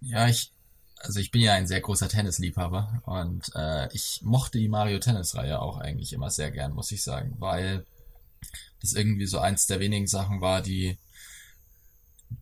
[0.00, 0.52] Ja, ich,
[1.00, 5.34] also ich bin ja ein sehr großer Tennisliebhaber und äh, ich mochte die Mario Tennis
[5.34, 7.84] Reihe auch eigentlich immer sehr gern, muss ich sagen, weil
[8.80, 10.98] das irgendwie so eins der wenigen Sachen war, die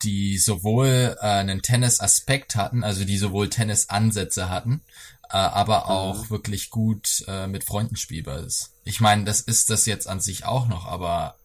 [0.03, 4.83] die sowohl äh, einen Tennis-Aspekt hatten, also die sowohl Tennis-Ansätze hatten,
[5.31, 5.91] äh, aber Mhm.
[5.91, 8.71] auch wirklich gut äh, mit Freunden spielbar ist.
[8.85, 11.37] Ich meine, das ist das jetzt an sich auch noch, aber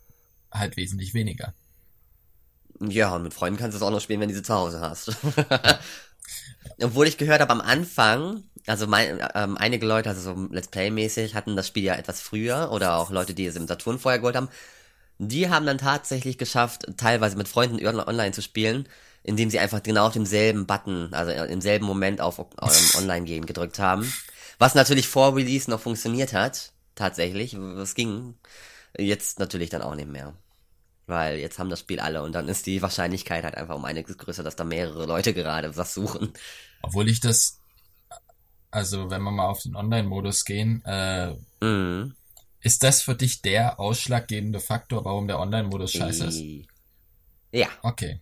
[0.51, 1.53] halt wesentlich weniger.
[2.79, 4.81] Ja, und mit Freunden kannst du es auch noch spielen, wenn du sie zu Hause
[4.81, 5.15] hast.
[6.81, 11.35] Obwohl ich gehört habe am Anfang, also mein, ähm, einige Leute, also so Let's Play-mäßig,
[11.35, 14.35] hatten das Spiel ja etwas früher oder auch Leute, die es im Saturn vorher geholt
[14.35, 14.49] haben,
[15.19, 18.87] die haben dann tatsächlich geschafft, teilweise mit Freunden on- online zu spielen,
[19.23, 23.45] indem sie einfach genau auf demselben Button, also im selben Moment auf ähm, Online gehen
[23.45, 24.11] gedrückt haben.
[24.59, 28.35] Was natürlich vor Release noch funktioniert hat, tatsächlich, es ging
[28.97, 30.33] jetzt natürlich dann auch nicht mehr.
[31.13, 34.17] Weil jetzt haben das Spiel alle und dann ist die Wahrscheinlichkeit halt einfach um einiges
[34.17, 36.33] größer, dass da mehrere Leute gerade was suchen.
[36.81, 37.59] Obwohl ich das,
[38.71, 42.15] also wenn wir mal auf den Online-Modus gehen, äh, Mhm.
[42.61, 46.43] ist das für dich der ausschlaggebende Faktor, warum der Online-Modus scheiße ist?
[47.51, 48.19] Ja, Okay.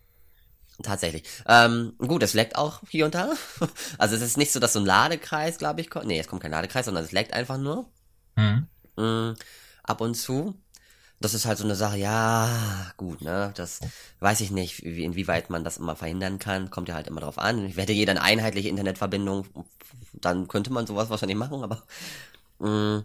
[0.82, 1.24] tatsächlich.
[1.46, 3.32] Ähm, gut, es leckt auch hier und da.
[3.98, 6.06] Also es ist nicht so, dass so ein Ladekreis, glaube ich, kommt.
[6.06, 7.90] Nee, es kommt kein Ladekreis, sondern es leckt einfach nur.
[8.36, 8.66] Hm.
[8.96, 9.32] Mm,
[9.84, 10.54] ab und zu.
[11.22, 13.80] Das ist halt so eine Sache, ja, gut, ne, das
[14.20, 17.38] weiß ich nicht, wie, inwieweit man das immer verhindern kann, kommt ja halt immer drauf
[17.38, 17.66] an.
[17.66, 19.46] Hätte jeder eine einheitliche Internetverbindung,
[20.12, 21.82] dann könnte man sowas wahrscheinlich machen, aber,
[22.58, 23.04] mm,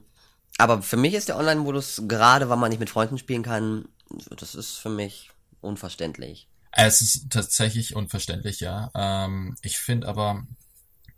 [0.57, 3.87] aber für mich ist der Online-Modus, gerade weil man nicht mit Freunden spielen kann,
[4.29, 5.29] das ist für mich
[5.61, 6.47] unverständlich.
[6.71, 8.91] Es ist tatsächlich unverständlich, ja.
[8.93, 10.43] Ähm, ich finde aber,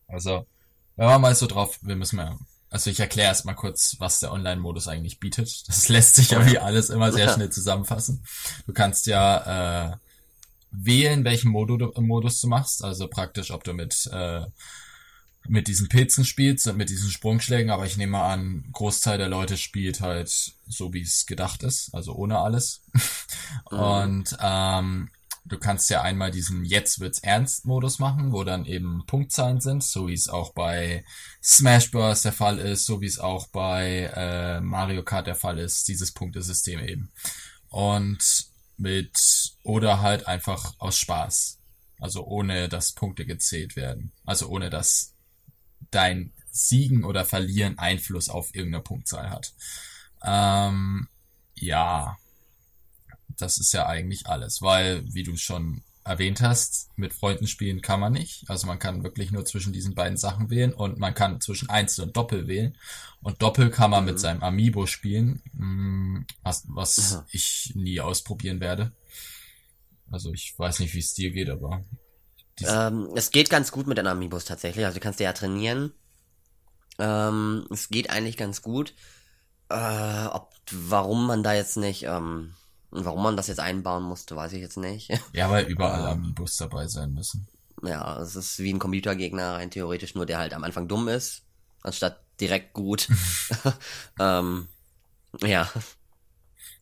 [0.07, 0.45] also,
[0.95, 2.37] wenn wir mal so drauf, wir müssen mal,
[2.69, 5.67] also ich erkläre erst mal kurz, was der Online-Modus eigentlich bietet.
[5.67, 8.23] Das lässt sich ja wie alles immer sehr schnell zusammenfassen.
[8.67, 9.97] Du kannst ja äh,
[10.71, 14.45] wählen, welchen Modu du, Modus du machst, also praktisch, ob du mit äh,
[15.47, 19.57] mit diesen Pilzen spielst und mit diesen Sprungschlägen, aber ich nehme an, Großteil der Leute
[19.57, 22.81] spielt halt so, wie es gedacht ist, also ohne alles.
[23.65, 25.09] Und ähm,
[25.45, 29.83] du kannst ja einmal diesen Jetzt wird's ernst Modus machen, wo dann eben Punktzahlen sind,
[29.83, 31.03] so wie es auch bei
[31.43, 32.21] Smash Bros.
[32.21, 36.11] der Fall ist, so wie es auch bei äh, Mario Kart der Fall ist, dieses
[36.11, 37.11] Punktesystem eben.
[37.69, 41.59] Und mit oder halt einfach aus Spaß.
[41.99, 44.11] Also ohne dass Punkte gezählt werden.
[44.25, 45.13] Also ohne dass
[45.91, 49.53] dein Siegen oder Verlieren Einfluss auf irgendeine Punktzahl hat.
[50.23, 51.07] Ähm,
[51.55, 52.17] ja,
[53.41, 57.99] das ist ja eigentlich alles, weil, wie du schon erwähnt hast, mit Freunden spielen kann
[57.99, 58.49] man nicht.
[58.49, 62.05] Also man kann wirklich nur zwischen diesen beiden Sachen wählen und man kann zwischen Einzel
[62.05, 62.77] und Doppel wählen.
[63.21, 68.91] Und Doppel kann man mit seinem Amiibo spielen, mm, was, was ich nie ausprobieren werde.
[70.09, 71.83] Also ich weiß nicht, wie es dir geht, aber
[72.61, 74.85] Ähm, es geht ganz gut mit den Amiibos tatsächlich.
[74.85, 75.93] Also du kannst ja trainieren.
[76.97, 78.93] Ähm, es geht eigentlich ganz gut.
[79.69, 82.53] Äh, ob, warum man da jetzt nicht, ähm,
[82.91, 85.09] warum man das jetzt einbauen musste, weiß ich jetzt nicht.
[85.33, 86.11] ja, weil überall Ah.
[86.11, 87.47] Amiibos dabei sein müssen.
[87.83, 91.43] ja, es ist wie ein Computergegner rein theoretisch, nur der halt am Anfang dumm ist,
[91.81, 93.07] anstatt direkt gut.
[94.19, 94.67] ähm,
[95.41, 95.69] ja,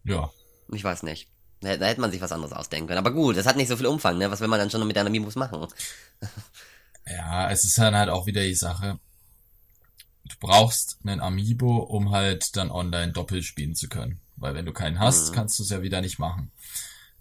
[0.04, 0.32] Ja,
[0.72, 1.30] ich weiß nicht.
[1.62, 3.00] Da, da hätte man sich was anderes ausdenken können.
[3.00, 4.30] Aber gut, es hat nicht so viel Umfang, ne?
[4.32, 5.68] Was will man dann schon mit den Amiibos machen?
[7.06, 9.00] Ja, es ist dann halt auch wieder die Sache.
[10.30, 14.20] Du brauchst einen Amiibo, um halt dann online doppelt spielen zu können.
[14.36, 15.36] Weil wenn du keinen hast, Mhm.
[15.36, 16.52] kannst du es ja wieder nicht machen.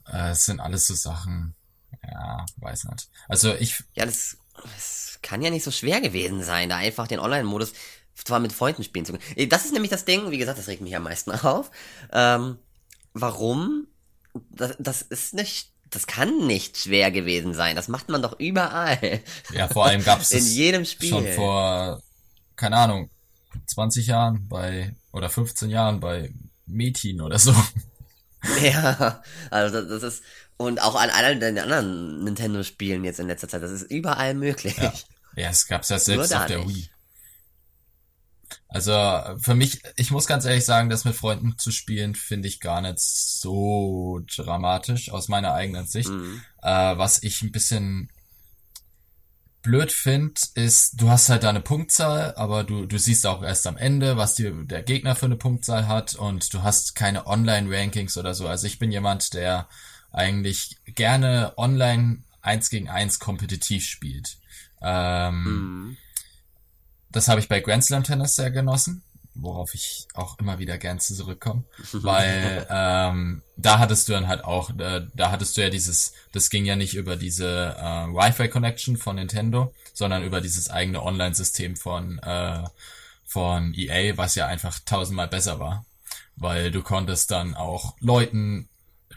[0.06, 1.54] Äh, Es sind alles so Sachen.
[2.06, 3.08] Ja, weiß nicht.
[3.28, 7.18] Also ich, Ja, das, das kann ja nicht so schwer gewesen sein, da einfach den
[7.20, 7.72] Online-Modus
[8.14, 9.24] zwar mit Freunden spielen zu können.
[9.36, 11.70] Eh, Das ist nämlich das Ding, wie gesagt, das regt mich am meisten auf.
[12.12, 12.58] Ähm,
[13.12, 13.86] warum?
[14.50, 17.76] Das, das ist nicht, das kann nicht schwer gewesen sein.
[17.76, 19.20] Das macht man doch überall.
[19.52, 21.08] ja, vor allem gab es In jedem Spiel.
[21.10, 22.02] schon vor,
[22.56, 23.10] keine Ahnung,
[23.66, 26.32] 20 Jahren bei, oder 15 Jahren bei
[26.66, 27.54] Metin oder so.
[28.62, 30.22] Ja, also das, ist,
[30.56, 34.76] und auch an allen den anderen Nintendo-Spielen jetzt in letzter Zeit, das ist überall möglich.
[34.76, 34.92] Ja.
[35.36, 36.76] Ja, es gab's ja selbst auf der nicht.
[36.76, 36.90] Wii.
[38.68, 38.92] Also
[39.38, 42.80] für mich, ich muss ganz ehrlich sagen, das mit Freunden zu spielen, finde ich gar
[42.80, 46.08] nicht so dramatisch aus meiner eigenen Sicht.
[46.08, 46.42] Mhm.
[46.62, 48.10] Äh, was ich ein bisschen
[49.66, 53.66] blöd finde, ist, du hast halt da eine Punktzahl, aber du, du siehst auch erst
[53.66, 58.16] am Ende, was dir der Gegner für eine Punktzahl hat und du hast keine Online-Rankings
[58.16, 58.46] oder so.
[58.48, 59.68] Also ich bin jemand, der
[60.12, 64.38] eigentlich gerne online eins gegen eins kompetitiv spielt.
[64.80, 65.96] Ähm, Mhm.
[67.10, 69.02] das habe ich bei Grand Slam Tennis sehr genossen,
[69.38, 74.70] worauf ich auch immer wieder gern zurückkomme, weil ähm, da hattest du dann halt auch,
[74.78, 79.16] äh, da hattest du ja dieses, das ging ja nicht über diese äh, Wi-Fi-Connection von
[79.16, 82.64] Nintendo, sondern über dieses eigene Online-System von äh,
[83.26, 85.84] von EA, was ja einfach tausendmal besser war,
[86.36, 88.68] weil du konntest dann auch Leuten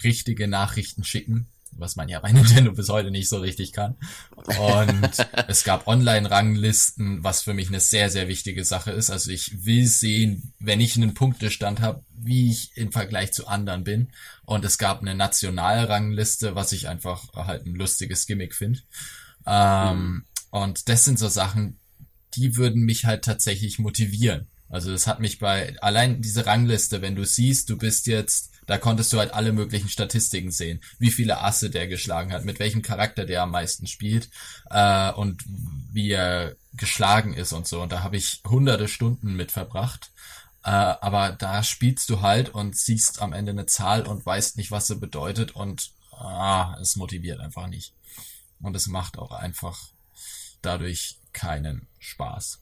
[0.04, 3.96] richtige Nachrichten schicken, was man ja bei Nintendo bis heute nicht so richtig kann.
[4.36, 5.12] Und
[5.48, 9.10] es gab Online-Ranglisten, was für mich eine sehr, sehr wichtige Sache ist.
[9.10, 13.84] Also ich will sehen, wenn ich einen Punktestand habe, wie ich im Vergleich zu anderen
[13.84, 14.10] bin.
[14.46, 18.80] Und es gab eine Nationalrangliste, was ich einfach halt ein lustiges Gimmick finde.
[19.46, 20.26] Ähm, mhm.
[20.52, 21.80] Und das sind so Sachen,
[22.36, 24.48] die würden mich halt tatsächlich motivieren.
[24.70, 28.78] Also das hat mich bei, allein diese Rangliste, wenn du siehst, du bist jetzt, da
[28.78, 32.84] konntest du halt alle möglichen Statistiken sehen, wie viele Asse der geschlagen hat, mit welchem
[32.84, 34.30] Charakter der am meisten spielt
[34.70, 35.44] äh, und
[35.92, 37.82] wie er geschlagen ist und so.
[37.82, 40.12] Und da habe ich hunderte Stunden mit verbracht.
[40.64, 44.70] Äh, aber da spielst du halt und siehst am Ende eine Zahl und weißt nicht,
[44.70, 47.94] was sie bedeutet und ah, es motiviert einfach nicht.
[48.62, 49.80] Und es macht auch einfach
[50.62, 52.60] dadurch keinen Spaß.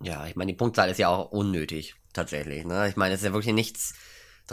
[0.00, 2.64] Ja, ich meine, die Punktzahl ist ja auch unnötig, tatsächlich.
[2.64, 2.88] Ne?
[2.88, 3.94] Ich meine, es ist ja wirklich nichts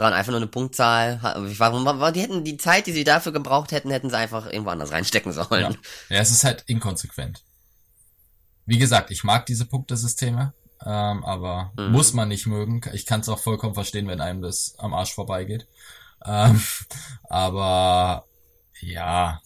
[0.00, 1.20] dran, einfach nur eine Punktzahl.
[1.46, 5.32] Die hätten die Zeit, die sie dafür gebraucht hätten, hätten sie einfach irgendwo anders reinstecken
[5.32, 5.72] sollen.
[6.08, 7.42] Ja, ja es ist halt inkonsequent.
[8.66, 11.92] Wie gesagt, ich mag diese Punktesysteme, ähm, aber mhm.
[11.92, 12.80] muss man nicht mögen.
[12.92, 15.66] Ich kann es auch vollkommen verstehen, wenn einem das am Arsch vorbeigeht.
[16.24, 16.62] Ähm,
[17.24, 18.26] aber
[18.80, 19.40] ja,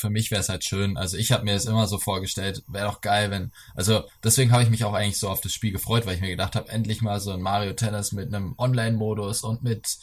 [0.00, 0.96] für mich wäre es halt schön.
[0.96, 3.52] Also ich habe mir das immer so vorgestellt, wäre doch geil, wenn.
[3.74, 6.30] Also deswegen habe ich mich auch eigentlich so auf das Spiel gefreut, weil ich mir
[6.30, 9.98] gedacht habe, endlich mal so ein Mario Tennis mit einem Online-Modus und mit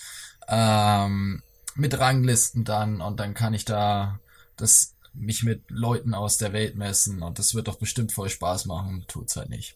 [0.47, 1.41] ähm,
[1.75, 4.19] mit Ranglisten dann und dann kann ich da
[4.55, 8.65] das mich mit Leuten aus der Welt messen und das wird doch bestimmt voll Spaß
[8.65, 9.05] machen.
[9.07, 9.75] Tut's halt nicht.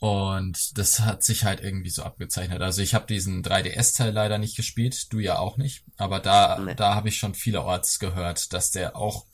[0.00, 2.62] Und das hat sich halt irgendwie so abgezeichnet.
[2.62, 5.84] Also ich habe diesen 3DS-Teil leider nicht gespielt, du ja auch nicht.
[5.98, 6.74] Aber da, nee.
[6.74, 9.26] da habe ich schon vielerorts gehört, dass der auch,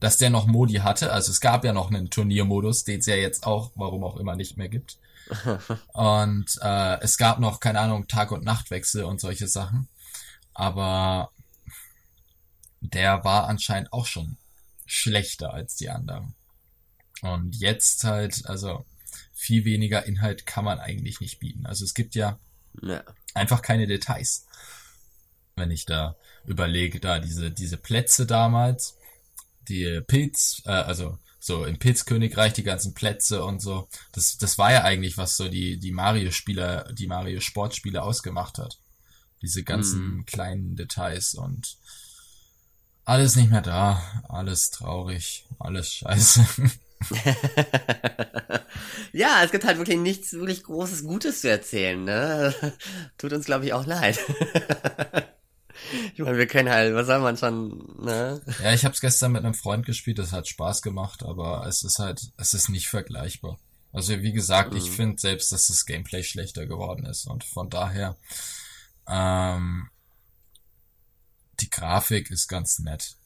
[0.00, 1.12] dass der noch Modi hatte.
[1.12, 4.34] Also es gab ja noch einen Turniermodus, den es ja jetzt auch, warum auch immer,
[4.34, 4.98] nicht mehr gibt.
[5.92, 9.88] und äh, es gab noch, keine Ahnung, Tag- und Nachtwechsel und solche Sachen.
[10.54, 11.30] Aber
[12.80, 14.38] der war anscheinend auch schon
[14.86, 16.34] schlechter als die anderen.
[17.22, 18.84] Und jetzt halt, also
[19.40, 21.64] viel weniger Inhalt kann man eigentlich nicht bieten.
[21.64, 22.38] Also es gibt ja,
[22.82, 23.02] ja.
[23.32, 24.46] einfach keine Details.
[25.56, 28.98] Wenn ich da überlege, da diese, diese Plätze damals,
[29.66, 34.72] die Pilz, äh, also so im Pilzkönigreich die ganzen Plätze und so, das, das war
[34.72, 38.78] ja eigentlich, was so die, die Mario-Spieler, die Mario-Sportspiele ausgemacht hat.
[39.40, 40.24] Diese ganzen mm.
[40.26, 41.78] kleinen Details und
[43.06, 46.46] alles nicht mehr da, alles traurig, alles scheiße.
[49.12, 52.54] ja, es gibt halt wirklich nichts wirklich Großes Gutes zu erzählen, ne?
[53.18, 54.18] Tut uns, glaube ich, auch leid.
[56.14, 58.40] ich meine, wir können halt, was soll man schon, ne?
[58.62, 61.82] Ja, ich habe es gestern mit einem Freund gespielt, das hat Spaß gemacht, aber es
[61.82, 63.58] ist halt, es ist nicht vergleichbar.
[63.92, 64.78] Also wie gesagt, mhm.
[64.78, 68.16] ich finde selbst, dass das Gameplay schlechter geworden ist und von daher,
[69.08, 69.88] ähm,
[71.60, 73.16] die Grafik ist ganz nett.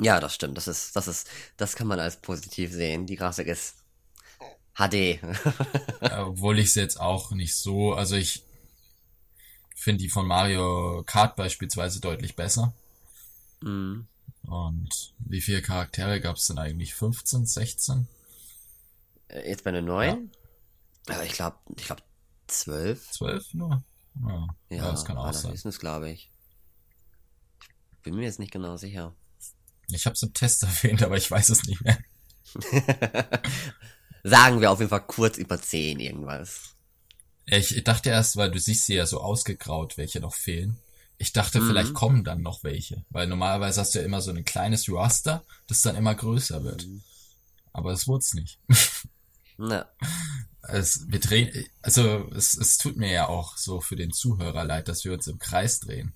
[0.00, 0.56] Ja, das stimmt.
[0.56, 3.06] Das ist, das ist, das kann man als positiv sehen.
[3.06, 3.76] Die Grafik ist
[4.74, 5.20] HD.
[6.00, 8.44] Obwohl ich es jetzt auch nicht so, also ich
[9.74, 12.72] finde die von Mario Kart beispielsweise deutlich besser.
[13.60, 14.06] Mhm.
[14.42, 16.94] Und wie viele Charaktere gab es denn eigentlich?
[16.94, 18.08] 15, 16?
[19.28, 20.30] Äh, jetzt bei der neuen?
[21.08, 21.22] Ja.
[21.22, 22.02] Ich glaube, ich glaube
[22.46, 23.10] 12.
[23.10, 23.82] 12 nur?
[24.22, 25.58] Ja, ja das kann auch sein.
[25.62, 26.30] Das glaube ich.
[27.92, 29.14] Ich bin mir jetzt nicht genau sicher.
[29.90, 31.98] Ich habe es im Test erwähnt, aber ich weiß es nicht mehr.
[34.24, 36.74] Sagen wir auf jeden Fall kurz über 10 irgendwas.
[37.46, 40.78] Ich dachte erst, weil du siehst sie ja so ausgegraut, welche noch fehlen.
[41.16, 41.68] Ich dachte, mhm.
[41.68, 43.04] vielleicht kommen dann noch welche.
[43.10, 46.86] Weil normalerweise hast du ja immer so ein kleines Raster, das dann immer größer wird.
[46.86, 47.02] Mhm.
[47.72, 48.58] Aber es wurde es nicht.
[49.56, 49.86] Na.
[50.70, 54.88] Es, wir drehen, also es, es tut mir ja auch so für den Zuhörer leid,
[54.88, 56.12] dass wir uns im Kreis drehen.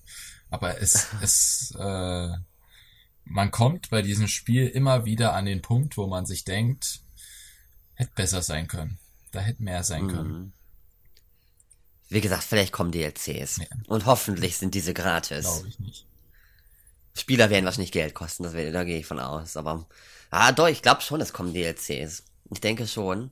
[0.51, 2.29] Aber es, es, äh,
[3.25, 7.01] man kommt bei diesem Spiel immer wieder an den Punkt, wo man sich denkt,
[7.95, 8.99] hätte besser sein können.
[9.31, 10.09] Da hätte mehr sein mhm.
[10.09, 10.53] können.
[12.09, 13.57] Wie gesagt, vielleicht kommen DLCs.
[13.57, 13.65] Ja.
[13.87, 15.45] Und hoffentlich sind diese gratis.
[15.45, 16.05] Glaube ich nicht.
[17.15, 19.55] Spieler werden wahrscheinlich Geld kosten, das, da gehe ich von aus.
[19.55, 19.87] Aber,
[20.29, 22.23] ah, doch, ich glaube schon, es kommen DLCs.
[22.51, 23.31] Ich denke schon.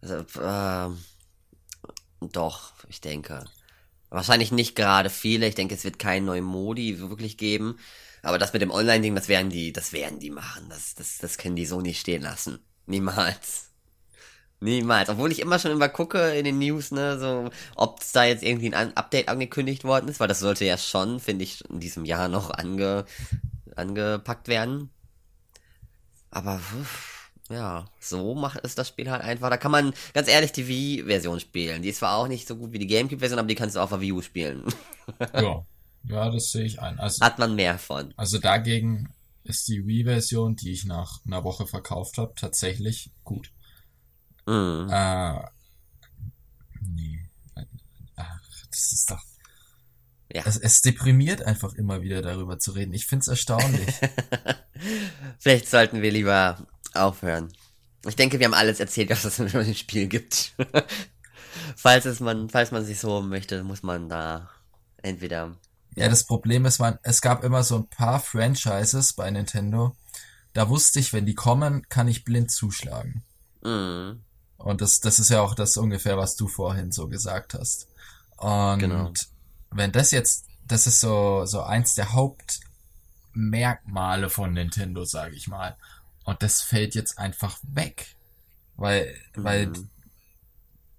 [0.00, 0.90] Also, äh,
[2.20, 3.44] doch, ich denke.
[4.10, 5.46] Wahrscheinlich nicht gerade viele.
[5.46, 7.78] Ich denke, es wird keinen neuen Modi wirklich geben.
[8.22, 10.66] Aber das mit dem Online-Ding, das werden die, das werden die machen.
[10.68, 12.58] Das, das, das können die so nicht stehen lassen.
[12.86, 13.68] Niemals.
[14.60, 15.08] Niemals.
[15.08, 18.74] Obwohl ich immer schon immer gucke in den News, ne, so, ob da jetzt irgendwie
[18.74, 22.28] ein Update angekündigt worden ist, weil das sollte ja schon, finde ich, in diesem Jahr
[22.28, 23.04] noch ange,
[23.76, 24.90] angepackt werden.
[26.30, 26.60] Aber,
[27.48, 29.48] ja, so macht es das Spiel halt einfach.
[29.48, 31.82] Da kann man ganz ehrlich die Wii-Version spielen.
[31.82, 33.90] Die ist zwar auch nicht so gut wie die Gamecube-Version, aber die kannst du auf
[33.90, 34.64] der Wii U spielen.
[35.34, 35.64] ja.
[36.04, 36.98] Ja, das sehe ich ein.
[36.98, 38.14] Also, Hat man mehr von.
[38.16, 39.12] Also dagegen
[39.44, 43.50] ist die Wii-Version, die ich nach einer Woche verkauft habe, tatsächlich gut.
[44.46, 44.88] Mhm.
[44.90, 45.40] Äh,
[46.80, 47.28] nee.
[48.16, 49.22] Ach, das ist doch.
[50.32, 50.42] Ja.
[50.44, 52.92] Es, es deprimiert einfach immer wieder darüber zu reden.
[52.92, 53.94] Ich find's erstaunlich.
[55.38, 57.52] Vielleicht sollten wir lieber aufhören.
[58.06, 60.54] Ich denke, wir haben alles erzählt, was es in dem Spiel gibt.
[61.76, 64.50] falls es man, falls man sich so möchte, muss man da
[65.02, 65.56] entweder.
[65.98, 69.94] Ja, das Problem ist, man, es gab immer so ein paar Franchises bei Nintendo.
[70.52, 73.22] Da wusste ich, wenn die kommen, kann ich blind zuschlagen.
[73.62, 74.22] Mhm.
[74.56, 77.88] Und das, das ist ja auch das ungefähr, was du vorhin so gesagt hast.
[78.36, 79.12] Und genau.
[79.70, 85.76] wenn das jetzt, das ist so, so eins der Hauptmerkmale von Nintendo, sage ich mal.
[86.24, 88.16] Und das fällt jetzt einfach weg.
[88.76, 89.44] Weil, mhm.
[89.44, 89.72] weil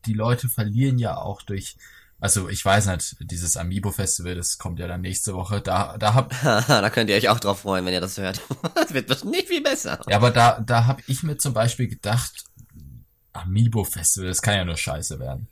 [0.05, 1.75] die Leute verlieren ja auch durch,
[2.21, 5.61] also ich weiß nicht, dieses Amiibo Festival, das kommt ja dann nächste Woche.
[5.61, 6.33] Da, da hab.
[6.67, 8.41] da könnt ihr euch auch drauf freuen, wenn ihr das hört.
[8.75, 9.99] das wird bestimmt nicht viel besser.
[10.07, 12.43] Ja, aber da, da habe ich mir zum Beispiel gedacht,
[13.31, 15.47] Amiibo Festival, das kann ja nur scheiße werden.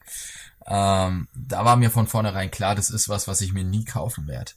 [0.65, 4.27] Ähm, da war mir von vornherein klar, das ist was, was ich mir nie kaufen
[4.27, 4.51] werde.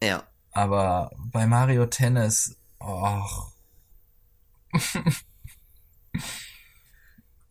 [0.00, 0.22] Ja.
[0.52, 3.50] Aber bei Mario Tennis, och.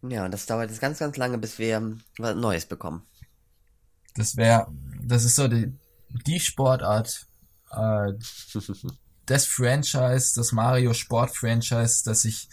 [0.01, 3.05] ja, und das dauert jetzt ganz, ganz lange, bis wir was Neues bekommen.
[4.15, 4.67] Das wäre,
[5.01, 5.73] das ist so die,
[6.25, 7.27] die Sportart,
[7.71, 8.13] äh,
[9.25, 12.49] das Franchise, das Mario Sport Franchise, das ich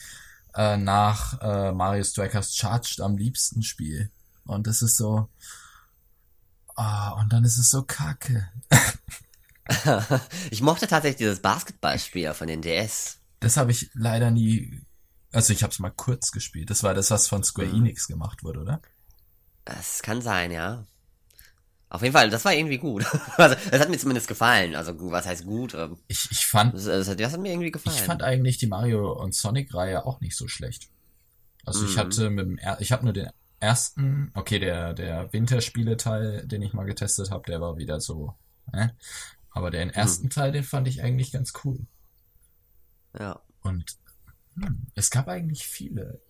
[0.55, 4.11] äh, nach äh, Mario Strikers Charged am liebsten spiele.
[4.45, 5.29] Und das ist so.
[6.75, 8.49] Ah, und dann ist es so kacke.
[10.51, 13.19] ich mochte tatsächlich dieses Basketballspiel von den DS.
[13.41, 14.81] Das habe ich leider nie.
[15.33, 16.71] Also ich habe es mal kurz gespielt.
[16.71, 17.87] Das war das, was von Square mhm.
[17.87, 18.81] Enix gemacht wurde, oder?
[19.65, 20.87] Das kann sein, ja.
[21.91, 23.05] Auf jeden Fall, das war irgendwie gut.
[23.37, 24.77] also, das hat mir zumindest gefallen.
[24.77, 25.75] Also, was heißt gut?
[25.75, 26.73] Ähm, ich, ich fand.
[26.73, 27.97] Das, das, das, hat mir irgendwie gefallen.
[27.97, 30.89] Ich fand eigentlich die Mario und Sonic-Reihe auch nicht so schlecht.
[31.67, 31.89] Also, mhm.
[31.89, 36.73] ich hatte mit dem, ich habe nur den ersten, okay, der, der Winterspiele-Teil, den ich
[36.73, 38.35] mal getestet habe, der war wieder so,
[38.73, 38.97] ne?
[39.51, 40.31] Aber den ersten mhm.
[40.31, 41.81] Teil, den fand ich eigentlich ganz cool.
[43.19, 43.41] Ja.
[43.63, 43.97] Und
[44.55, 46.21] hm, es gab eigentlich viele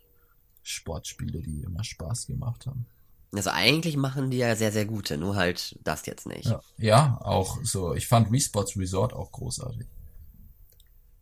[0.63, 2.87] Sportspiele, die immer Spaß gemacht haben.
[3.33, 6.47] Also eigentlich machen die ja sehr, sehr gute, nur halt das jetzt nicht.
[6.47, 7.95] Ja, ja auch so.
[7.95, 9.87] Ich fand Wii Sports Resort auch großartig.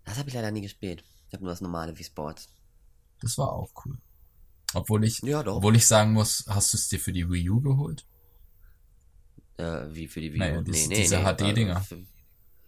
[0.04, 1.04] Das habe ich leider nie gespielt.
[1.28, 2.48] Ich habe nur das normale Wii Sports.
[3.20, 3.98] Das war auch cool.
[4.74, 7.60] Obwohl ich, ja, obwohl ich sagen muss, hast du es dir für die Wii U
[7.60, 8.06] geholt?
[9.58, 10.44] Äh, wie für die Wii U?
[10.44, 11.84] Naja, nee, nee, diese nee, HD-Dinger.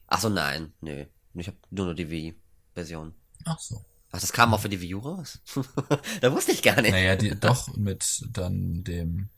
[0.06, 1.08] Ach so, nein, nee.
[1.34, 3.14] Ich habe nur noch die Wii-Version.
[3.44, 3.84] Ach so.
[4.12, 5.38] Ach, das kam auch für die Wii U raus?
[6.20, 6.90] da wusste ich gar nicht.
[6.90, 9.30] Naja, die, doch mit dann dem,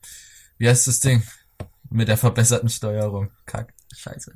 [0.58, 1.22] wie heißt das Ding?
[1.90, 3.30] Mit der verbesserten Steuerung.
[3.44, 4.32] Kack, scheiße.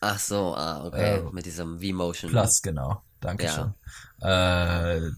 [0.00, 1.18] Ach so, ah, okay.
[1.18, 2.30] Äh, mit diesem V-Motion.
[2.30, 3.02] Plus, genau.
[3.20, 3.74] Dankeschön.
[4.20, 4.96] Ja.
[4.96, 5.10] Äh,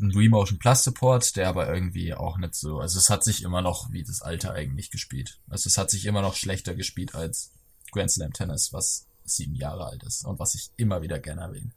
[0.00, 3.62] ein V-Motion Plus Support, der aber irgendwie auch nicht so, also es hat sich immer
[3.62, 5.40] noch wie das alte eigentlich gespielt.
[5.48, 7.52] Also es hat sich immer noch schlechter gespielt als
[7.92, 11.72] Grand Slam Tennis, was sieben Jahre alt ist und was ich immer wieder gerne erwähne.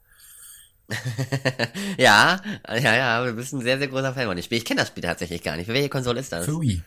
[1.98, 4.58] ja, ja, ja, du bist ein sehr, sehr großer Fan von dem Spiel.
[4.58, 5.68] Ich kenne das Spiel tatsächlich gar nicht.
[5.68, 6.46] Für welche Konsole ist das?
[6.46, 6.82] Für Wii.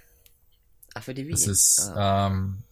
[0.94, 1.32] Ach, für die Wii.
[1.32, 2.28] Das ist ah.
[2.28, 2.62] ähm,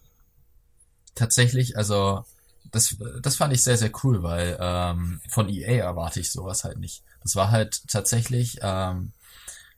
[1.14, 2.24] tatsächlich, also
[2.70, 6.78] das, das fand ich sehr, sehr cool, weil ähm, von EA erwarte ich sowas halt
[6.78, 7.02] nicht.
[7.22, 9.12] Das war halt tatsächlich, ähm,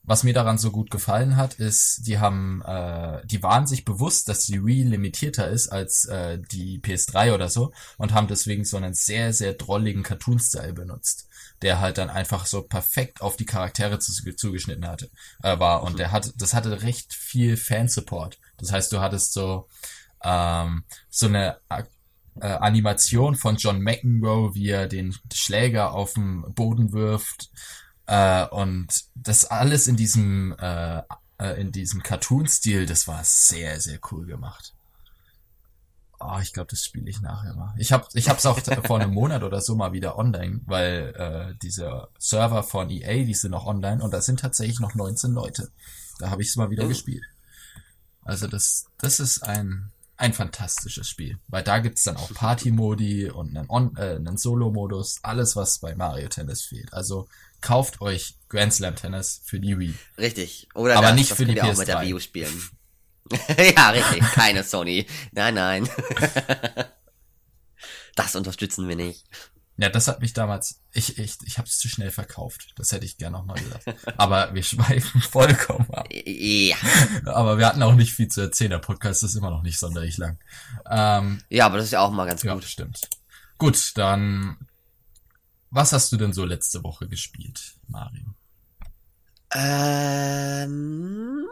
[0.03, 4.29] was mir daran so gut gefallen hat, ist, die haben, äh, die waren sich bewusst,
[4.29, 8.77] dass die Wii limitierter ist als äh, die PS3 oder so und haben deswegen so
[8.77, 11.27] einen sehr, sehr drolligen Cartoon-Style benutzt
[11.63, 15.11] der halt dann einfach so perfekt auf die Charaktere zugeschnitten hatte,
[15.43, 15.83] äh, war.
[15.83, 15.97] Und mhm.
[15.99, 18.39] der hat, das hatte recht viel Fansupport.
[18.59, 19.69] Das heißt, du hattest so,
[20.23, 21.59] ähm, so eine
[22.41, 27.51] äh, Animation von John McEnroe, wie er den Schläger auf den Boden wirft.
[28.07, 31.03] Äh, und das alles in diesem, äh,
[31.39, 34.75] äh in diesem Cartoon-Stil, das war sehr, sehr cool gemacht.
[36.27, 37.75] Oh, ich glaube, das spiele ich nachher mal.
[37.79, 41.55] Ich habe ich hab's auch vor einem Monat oder so mal wieder online, weil äh,
[41.63, 45.71] diese Server von EA, die sind noch online und da sind tatsächlich noch 19 Leute.
[46.19, 46.89] Da habe ich es mal wieder oh.
[46.89, 47.25] gespielt.
[48.23, 51.39] Also das, das ist ein ein fantastisches Spiel.
[51.49, 55.19] Weil da gibt's dann auch Party-Modi und einen, On äh, einen Solo-Modus.
[55.23, 56.93] Alles, was bei Mario Tennis fehlt.
[56.93, 57.29] Also
[57.61, 59.95] kauft euch Grand Slam Tennis für die Wii.
[60.19, 60.69] Richtig.
[60.75, 62.03] Oder Aber das, nicht das für die könnt ihr auch mit der PS3.
[62.03, 62.63] Wii U spielen.
[63.77, 64.23] ja, richtig.
[64.33, 65.07] Keine Sony.
[65.33, 65.89] Nein, nein.
[68.15, 69.25] das unterstützen wir nicht.
[69.77, 72.75] Ja, das hat mich damals, ich, ich, ich habe es zu schnell verkauft.
[72.77, 73.89] Das hätte ich gerne nochmal gesagt.
[74.17, 76.07] Aber wir schweifen vollkommen ab.
[76.13, 76.77] Ja.
[77.27, 78.71] Aber wir hatten auch nicht viel zu erzählen.
[78.71, 80.39] Der Podcast ist immer noch nicht sonderlich lang.
[80.89, 82.63] Ähm, Ja, aber das ist ja auch mal ganz ja, gut.
[82.65, 83.01] stimmt.
[83.59, 84.59] Gut, dann,
[85.71, 88.27] was hast du denn so letzte Woche gespielt, Mario?
[89.53, 91.47] Ähm,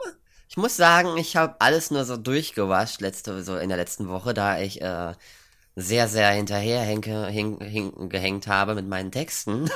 [0.52, 4.34] ich muss sagen, ich habe alles nur so durchgewascht letzte, so in der letzten Woche,
[4.34, 5.14] da ich äh,
[5.76, 9.70] sehr, sehr hinterher henke, hing, hing, gehängt habe mit meinen Texten,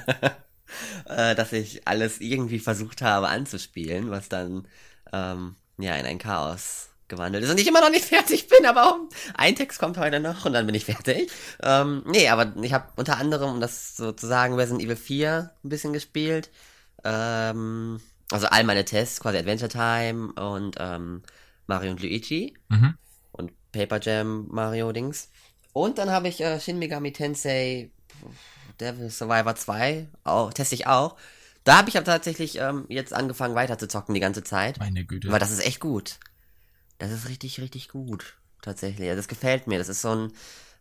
[1.06, 4.68] äh, dass ich alles irgendwie versucht habe anzuspielen, was dann
[5.14, 8.86] ähm, ja in ein Chaos gewandelt ist und ich immer noch nicht fertig bin, aber
[8.86, 8.98] auch
[9.32, 11.30] ein Text kommt heute noch und dann bin ich fertig.
[11.62, 15.52] Ähm, nee, aber ich habe unter anderem, um das so zu sagen, Resident Evil 4
[15.64, 16.50] ein bisschen gespielt.
[17.02, 17.98] Ähm,
[18.30, 21.22] also all meine Tests, quasi Adventure Time und ähm,
[21.66, 22.94] Mario und Luigi Mhm.
[23.32, 25.30] und Paper Jam Mario Dings.
[25.72, 27.90] Und dann habe ich äh, Shin Megami Tensei
[28.80, 31.16] Devil Survivor 2, auch, teste ich auch.
[31.64, 34.78] Da habe ich aber tatsächlich ähm, jetzt angefangen weiter zu zocken die ganze Zeit.
[34.78, 35.30] Meine Güte.
[35.30, 36.18] Weil das ist echt gut.
[36.98, 38.36] Das ist richtig, richtig gut.
[38.62, 39.08] Tatsächlich.
[39.08, 39.78] Also das gefällt mir.
[39.78, 40.32] Das ist so ein,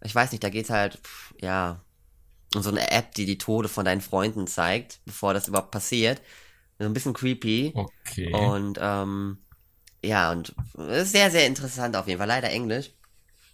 [0.03, 1.81] ich weiß nicht, da geht's halt, pff, ja,
[2.55, 6.21] um so eine App, die die Tode von deinen Freunden zeigt, bevor das überhaupt passiert.
[6.79, 7.73] So ein bisschen creepy.
[7.75, 8.33] Okay.
[8.33, 9.39] Und, ähm,
[10.03, 12.27] ja, und sehr, sehr interessant auf jeden Fall.
[12.27, 12.91] Leider Englisch.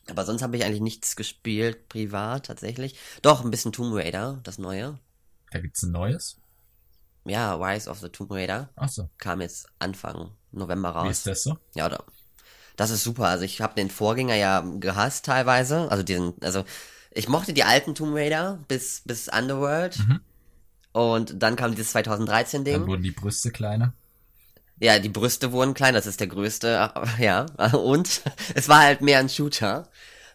[0.10, 2.98] Aber sonst habe ich eigentlich nichts gespielt, privat tatsächlich.
[3.22, 5.00] Doch, ein bisschen Tomb Raider, das neue.
[5.52, 6.38] da gibt's ein neues?
[7.26, 9.10] Ja, Rise of the Tomb Raider Ach so.
[9.18, 11.08] kam jetzt Anfang November raus.
[11.08, 11.58] Wie ist das so?
[11.74, 12.04] Ja, oder?
[12.76, 13.28] Das ist super.
[13.28, 15.90] Also ich habe den Vorgänger ja gehasst teilweise.
[15.90, 16.66] Also diesen, also
[17.12, 20.00] ich mochte die alten Tomb Raider bis bis Underworld.
[20.00, 20.20] Mhm.
[20.94, 23.94] Und dann kam dieses 2013 Dann wurden die Brüste kleiner.
[24.80, 27.46] Ja, die Brüste wurden klein, das ist der größte, ja.
[27.74, 28.22] Und
[28.56, 29.90] es war halt mehr ein Shooter,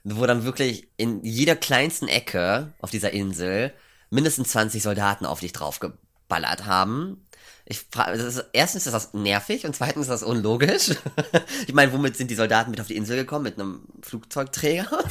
[0.05, 3.73] wo dann wirklich in jeder kleinsten Ecke auf dieser Insel
[4.11, 7.25] mindestens 20 Soldaten auf dich draufgeballert haben.
[7.67, 10.93] Ich frage, das ist, erstens ist das nervig und zweitens ist das unlogisch.
[11.67, 13.45] ich meine, womit sind die Soldaten mit auf die Insel gekommen?
[13.45, 15.05] Mit einem Flugzeugträger?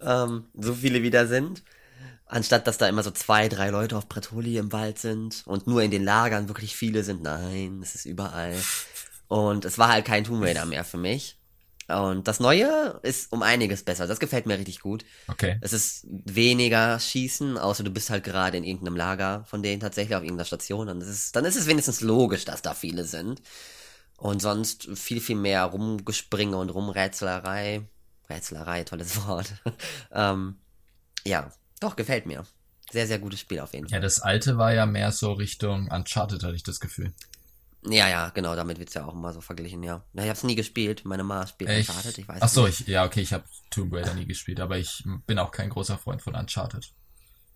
[0.00, 1.64] ähm, so viele wie da sind.
[2.34, 5.82] Anstatt dass da immer so zwei, drei Leute auf Bretoli im Wald sind und nur
[5.82, 7.22] in den Lagern wirklich viele sind.
[7.22, 8.56] Nein, es ist überall.
[9.28, 11.38] Und es war halt kein Tomb Raider mehr für mich.
[11.86, 14.08] Und das Neue ist um einiges besser.
[14.08, 15.04] Das gefällt mir richtig gut.
[15.28, 15.58] Okay.
[15.60, 20.16] Es ist weniger Schießen, außer du bist halt gerade in irgendeinem Lager von denen tatsächlich
[20.16, 20.88] auf irgendeiner Station.
[20.88, 23.42] Und es ist, dann ist es wenigstens logisch, dass da viele sind.
[24.16, 27.82] Und sonst viel, viel mehr Rumgespringe und Rumrätselerei.
[28.28, 29.52] Rätselerei, tolles Wort.
[30.10, 30.56] ähm,
[31.24, 31.52] ja,
[31.84, 32.44] doch, gefällt mir.
[32.90, 33.96] Sehr, sehr gutes Spiel auf jeden Fall.
[33.96, 37.12] Ja, das alte war ja mehr so Richtung Uncharted, hatte ich das Gefühl.
[37.86, 40.02] Ja, ja, genau, damit wird's ja auch immer so verglichen, ja.
[40.14, 42.80] Na, ich hab's nie gespielt, meine Ma spielt Ich, Uncharted, ich weiß ach so, nicht.
[42.80, 45.98] ich, ja, okay, ich habe Tomb Raider nie gespielt, aber ich bin auch kein großer
[45.98, 46.92] Freund von Uncharted.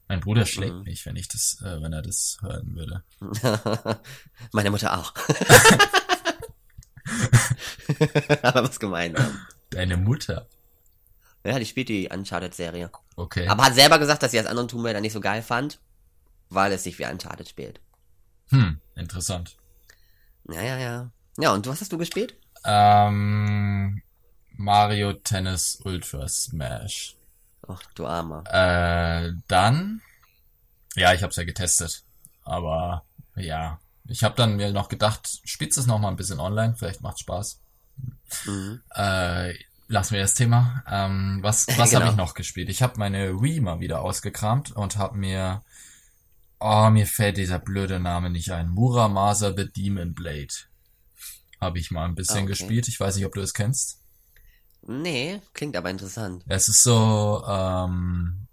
[0.07, 0.83] Mein Bruder schlägt Mhm.
[0.85, 3.05] mich, wenn ich das, äh, wenn er das hören würde.
[4.53, 5.14] meine Mutter auch.
[8.43, 9.18] Aber was gemeint.
[9.18, 9.31] ja.
[9.70, 10.47] Deine Mutter.
[11.49, 12.91] Ja, die spielt die Uncharted-Serie.
[13.17, 13.49] Okay.
[13.49, 15.81] Aber hat selber gesagt, dass sie das anderen Tomb Raider nicht so geil fand,
[16.51, 17.81] weil es sich wie Uncharted spielt.
[18.51, 19.57] Hm, interessant.
[20.51, 21.11] Ja, ja, ja.
[21.39, 22.37] Ja, und was hast du gespielt?
[22.65, 24.03] Ähm,
[24.53, 27.17] Mario Tennis Ultra Smash.
[27.67, 28.45] Ach, du Armer.
[28.47, 30.03] Äh, dann,
[30.97, 32.03] ja, ich hab's ja getestet,
[32.45, 33.05] aber
[33.37, 37.03] ja, ich habe dann mir noch gedacht, spielst es noch mal ein bisschen online, vielleicht
[37.03, 37.61] macht Spaß.
[38.47, 38.83] Mhm.
[38.95, 39.55] Äh,
[39.89, 40.84] lassen wir das Thema.
[40.89, 42.03] Ähm, was was Genau.
[42.03, 42.68] habe ich noch gespielt?
[42.68, 45.62] Ich habe meine Wii mal wieder ausgekramt und habe mir,
[46.61, 48.68] oh, mir fällt dieser blöde Name nicht ein.
[48.68, 50.55] Muramasa the Demon Blade.
[51.61, 52.49] Habe ich mal ein bisschen okay.
[52.49, 52.86] gespielt.
[52.89, 54.01] Ich weiß nicht, ob du es kennst.
[54.86, 56.45] Nee, klingt aber interessant.
[56.47, 58.47] Es ist so, ähm,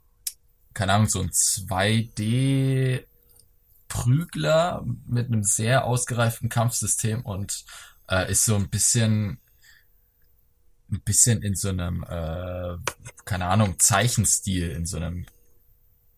[0.73, 3.05] keine Ahnung, so ein 2D
[3.87, 7.63] Prügler mit einem sehr ausgereiften Kampfsystem und
[8.09, 9.39] äh, ist so ein bisschen
[10.91, 12.77] ein bisschen in so einem äh,
[13.25, 15.25] keine Ahnung Zeichenstil in so einem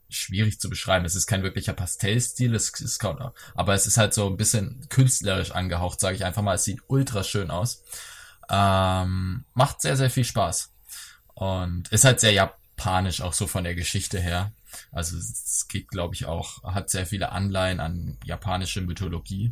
[0.09, 1.05] schwierig zu beschreiben.
[1.05, 4.88] Es ist kein wirklicher Pastellstil, es ist kaum, aber es ist halt so ein bisschen
[4.89, 6.55] künstlerisch angehaucht, sage ich einfach mal.
[6.55, 7.84] Es sieht ultra schön aus.
[8.49, 10.72] Ähm, macht sehr, sehr viel Spaß.
[11.34, 14.53] Und ist halt sehr japanisch, auch so von der Geschichte her.
[14.91, 19.51] Also es geht, glaube ich, auch, hat sehr viele Anleihen an japanische Mythologie.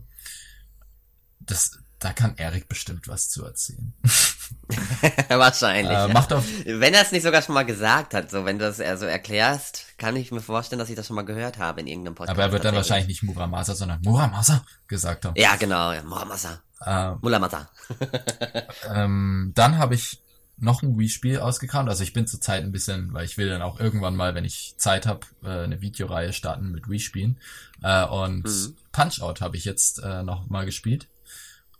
[1.39, 3.91] Das, da kann Erik bestimmt was zu erzählen.
[5.30, 5.97] Wahrscheinlich.
[5.97, 8.66] Äh, macht auf, Wenn er es nicht sogar schon mal gesagt hat, so wenn du
[8.66, 11.88] eher so erklärst, kann ich mir vorstellen, dass ich das schon mal gehört habe in
[11.88, 12.38] irgendeinem Podcast.
[12.38, 15.34] aber er wird dann wahrscheinlich nicht Muramasa, sondern Muramasa gesagt haben.
[15.36, 16.03] Ja, genau, ja.
[16.03, 16.62] Muramasa.
[16.86, 17.70] Äh, Mulamasa.
[18.93, 20.22] ähm, dann habe ich
[20.58, 21.89] noch ein Wii-Spiel ausgekramt.
[21.89, 24.76] Also ich bin zurzeit ein bisschen, weil ich will dann auch irgendwann mal, wenn ich
[24.78, 27.39] Zeit habe, äh, eine Videoreihe starten mit Wii-Spielen.
[27.82, 28.78] Äh, und Mhm.
[28.91, 31.08] Punch-Out habe ich jetzt äh, noch mal gespielt.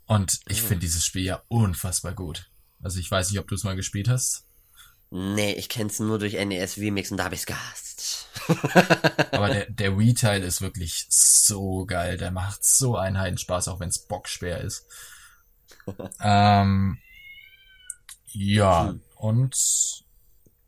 [0.06, 0.66] Und ich Mhm.
[0.66, 2.50] finde dieses Spiel ja unfassbar gut.
[2.82, 4.44] Also ich weiß nicht, ob du es mal gespielt hast.
[5.10, 8.26] Nee, ich kenn's nur durch NES Remix und da hab ich's gehasst.
[9.32, 12.16] Aber der, der Wii-Teil ist wirklich so geil.
[12.18, 14.86] Der macht so einen Heidenspaß, auch wenn es bockschwer ist.
[16.20, 16.98] ähm,
[18.26, 19.00] ja, Hm.
[19.16, 19.54] und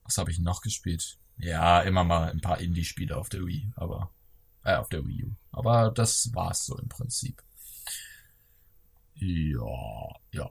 [0.04, 1.18] was habe ich noch gespielt?
[1.36, 4.10] Ja, immer mal ein paar Indie-Spiele auf der Wii, aber
[4.64, 5.30] äh, auf der Wii U.
[5.52, 7.42] Aber das war's so im Prinzip.
[9.18, 10.50] Ja, ja.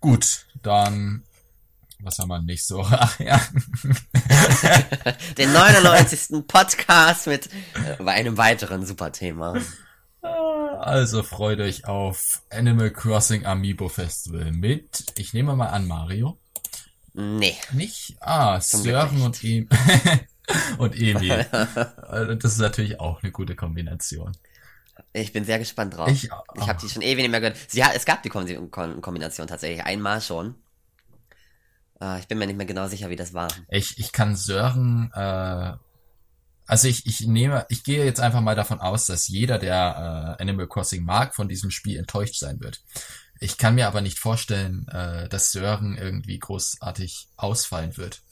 [0.00, 1.24] Gut, dann
[2.04, 2.98] was haben wir nächste Woche?
[3.00, 3.40] Ach ja.
[5.38, 6.44] Den 99.
[6.48, 9.54] Podcast mit äh, einem weiteren Superthema.
[10.20, 16.38] Also freut euch auf Animal Crossing Amiibo Festival mit, ich nehme mal an, Mario.
[17.14, 17.54] Nee.
[17.72, 18.16] Nicht?
[18.20, 18.94] Ah, Zum nicht.
[18.94, 19.68] und, em
[20.78, 21.46] und Emil.
[22.08, 24.32] Also das ist natürlich auch eine gute Kombination.
[25.12, 26.08] Ich bin sehr gespannt drauf.
[26.08, 26.24] Ich,
[26.54, 27.56] Ich habe die schon ewig nicht mehr gehört.
[27.68, 30.54] Sie, hat- es gab die Kom Kom Kombination tatsächlich einmal schon.
[32.00, 33.48] Äh, ich bin mir nicht mehr genau sicher, wie das war.
[33.68, 35.72] ich, ich kann Sören, äh,
[36.66, 40.42] also ich, ich nehme, ich gehe jetzt einfach mal davon aus, dass jeder, der äh,
[40.42, 42.80] Animal Crossing mag, von diesem Spiel enttäuscht sein wird.
[43.40, 48.22] Ich kann mir aber nicht vorstellen, äh, dass Sören irgendwie großartig ausfallen wird.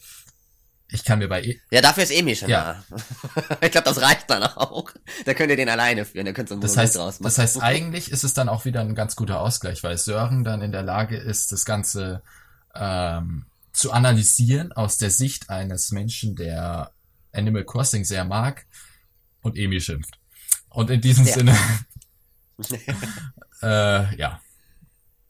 [0.92, 2.82] Ich kann mir bei E- Ja, dafür ist Emil schon Ja.
[2.90, 3.56] da.
[3.60, 4.90] ich glaube, das reicht dann auch.
[5.24, 6.26] Da könnt ihr den alleine führen.
[6.26, 7.24] Da könnt ihr so Das ein heißt, draus machen.
[7.24, 10.62] das heißt, eigentlich ist es dann auch wieder ein ganz guter Ausgleich, weil Sören dann
[10.62, 12.22] in der Lage ist, das Ganze
[12.74, 16.90] ähm, zu analysieren aus der Sicht eines Menschen, der
[17.32, 18.66] Animal Crossing sehr mag
[19.42, 20.18] und Emil schimpft.
[20.70, 21.32] Und in diesem Ja.
[21.34, 21.56] Sinne,
[23.62, 24.40] äh, ja,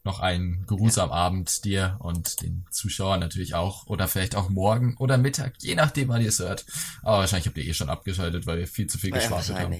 [0.03, 5.17] noch einen geruhsamen Abend dir und den Zuschauern natürlich auch oder vielleicht auch morgen oder
[5.17, 6.65] Mittag, je nachdem, wann ihr es hört.
[7.03, 9.75] Aber wahrscheinlich habt ihr eh schon abgeschaltet, weil wir viel zu viel ja, geschwafelt haben.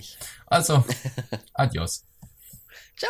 [0.45, 0.86] Also,
[1.53, 2.05] adios.
[2.97, 3.09] Ciao.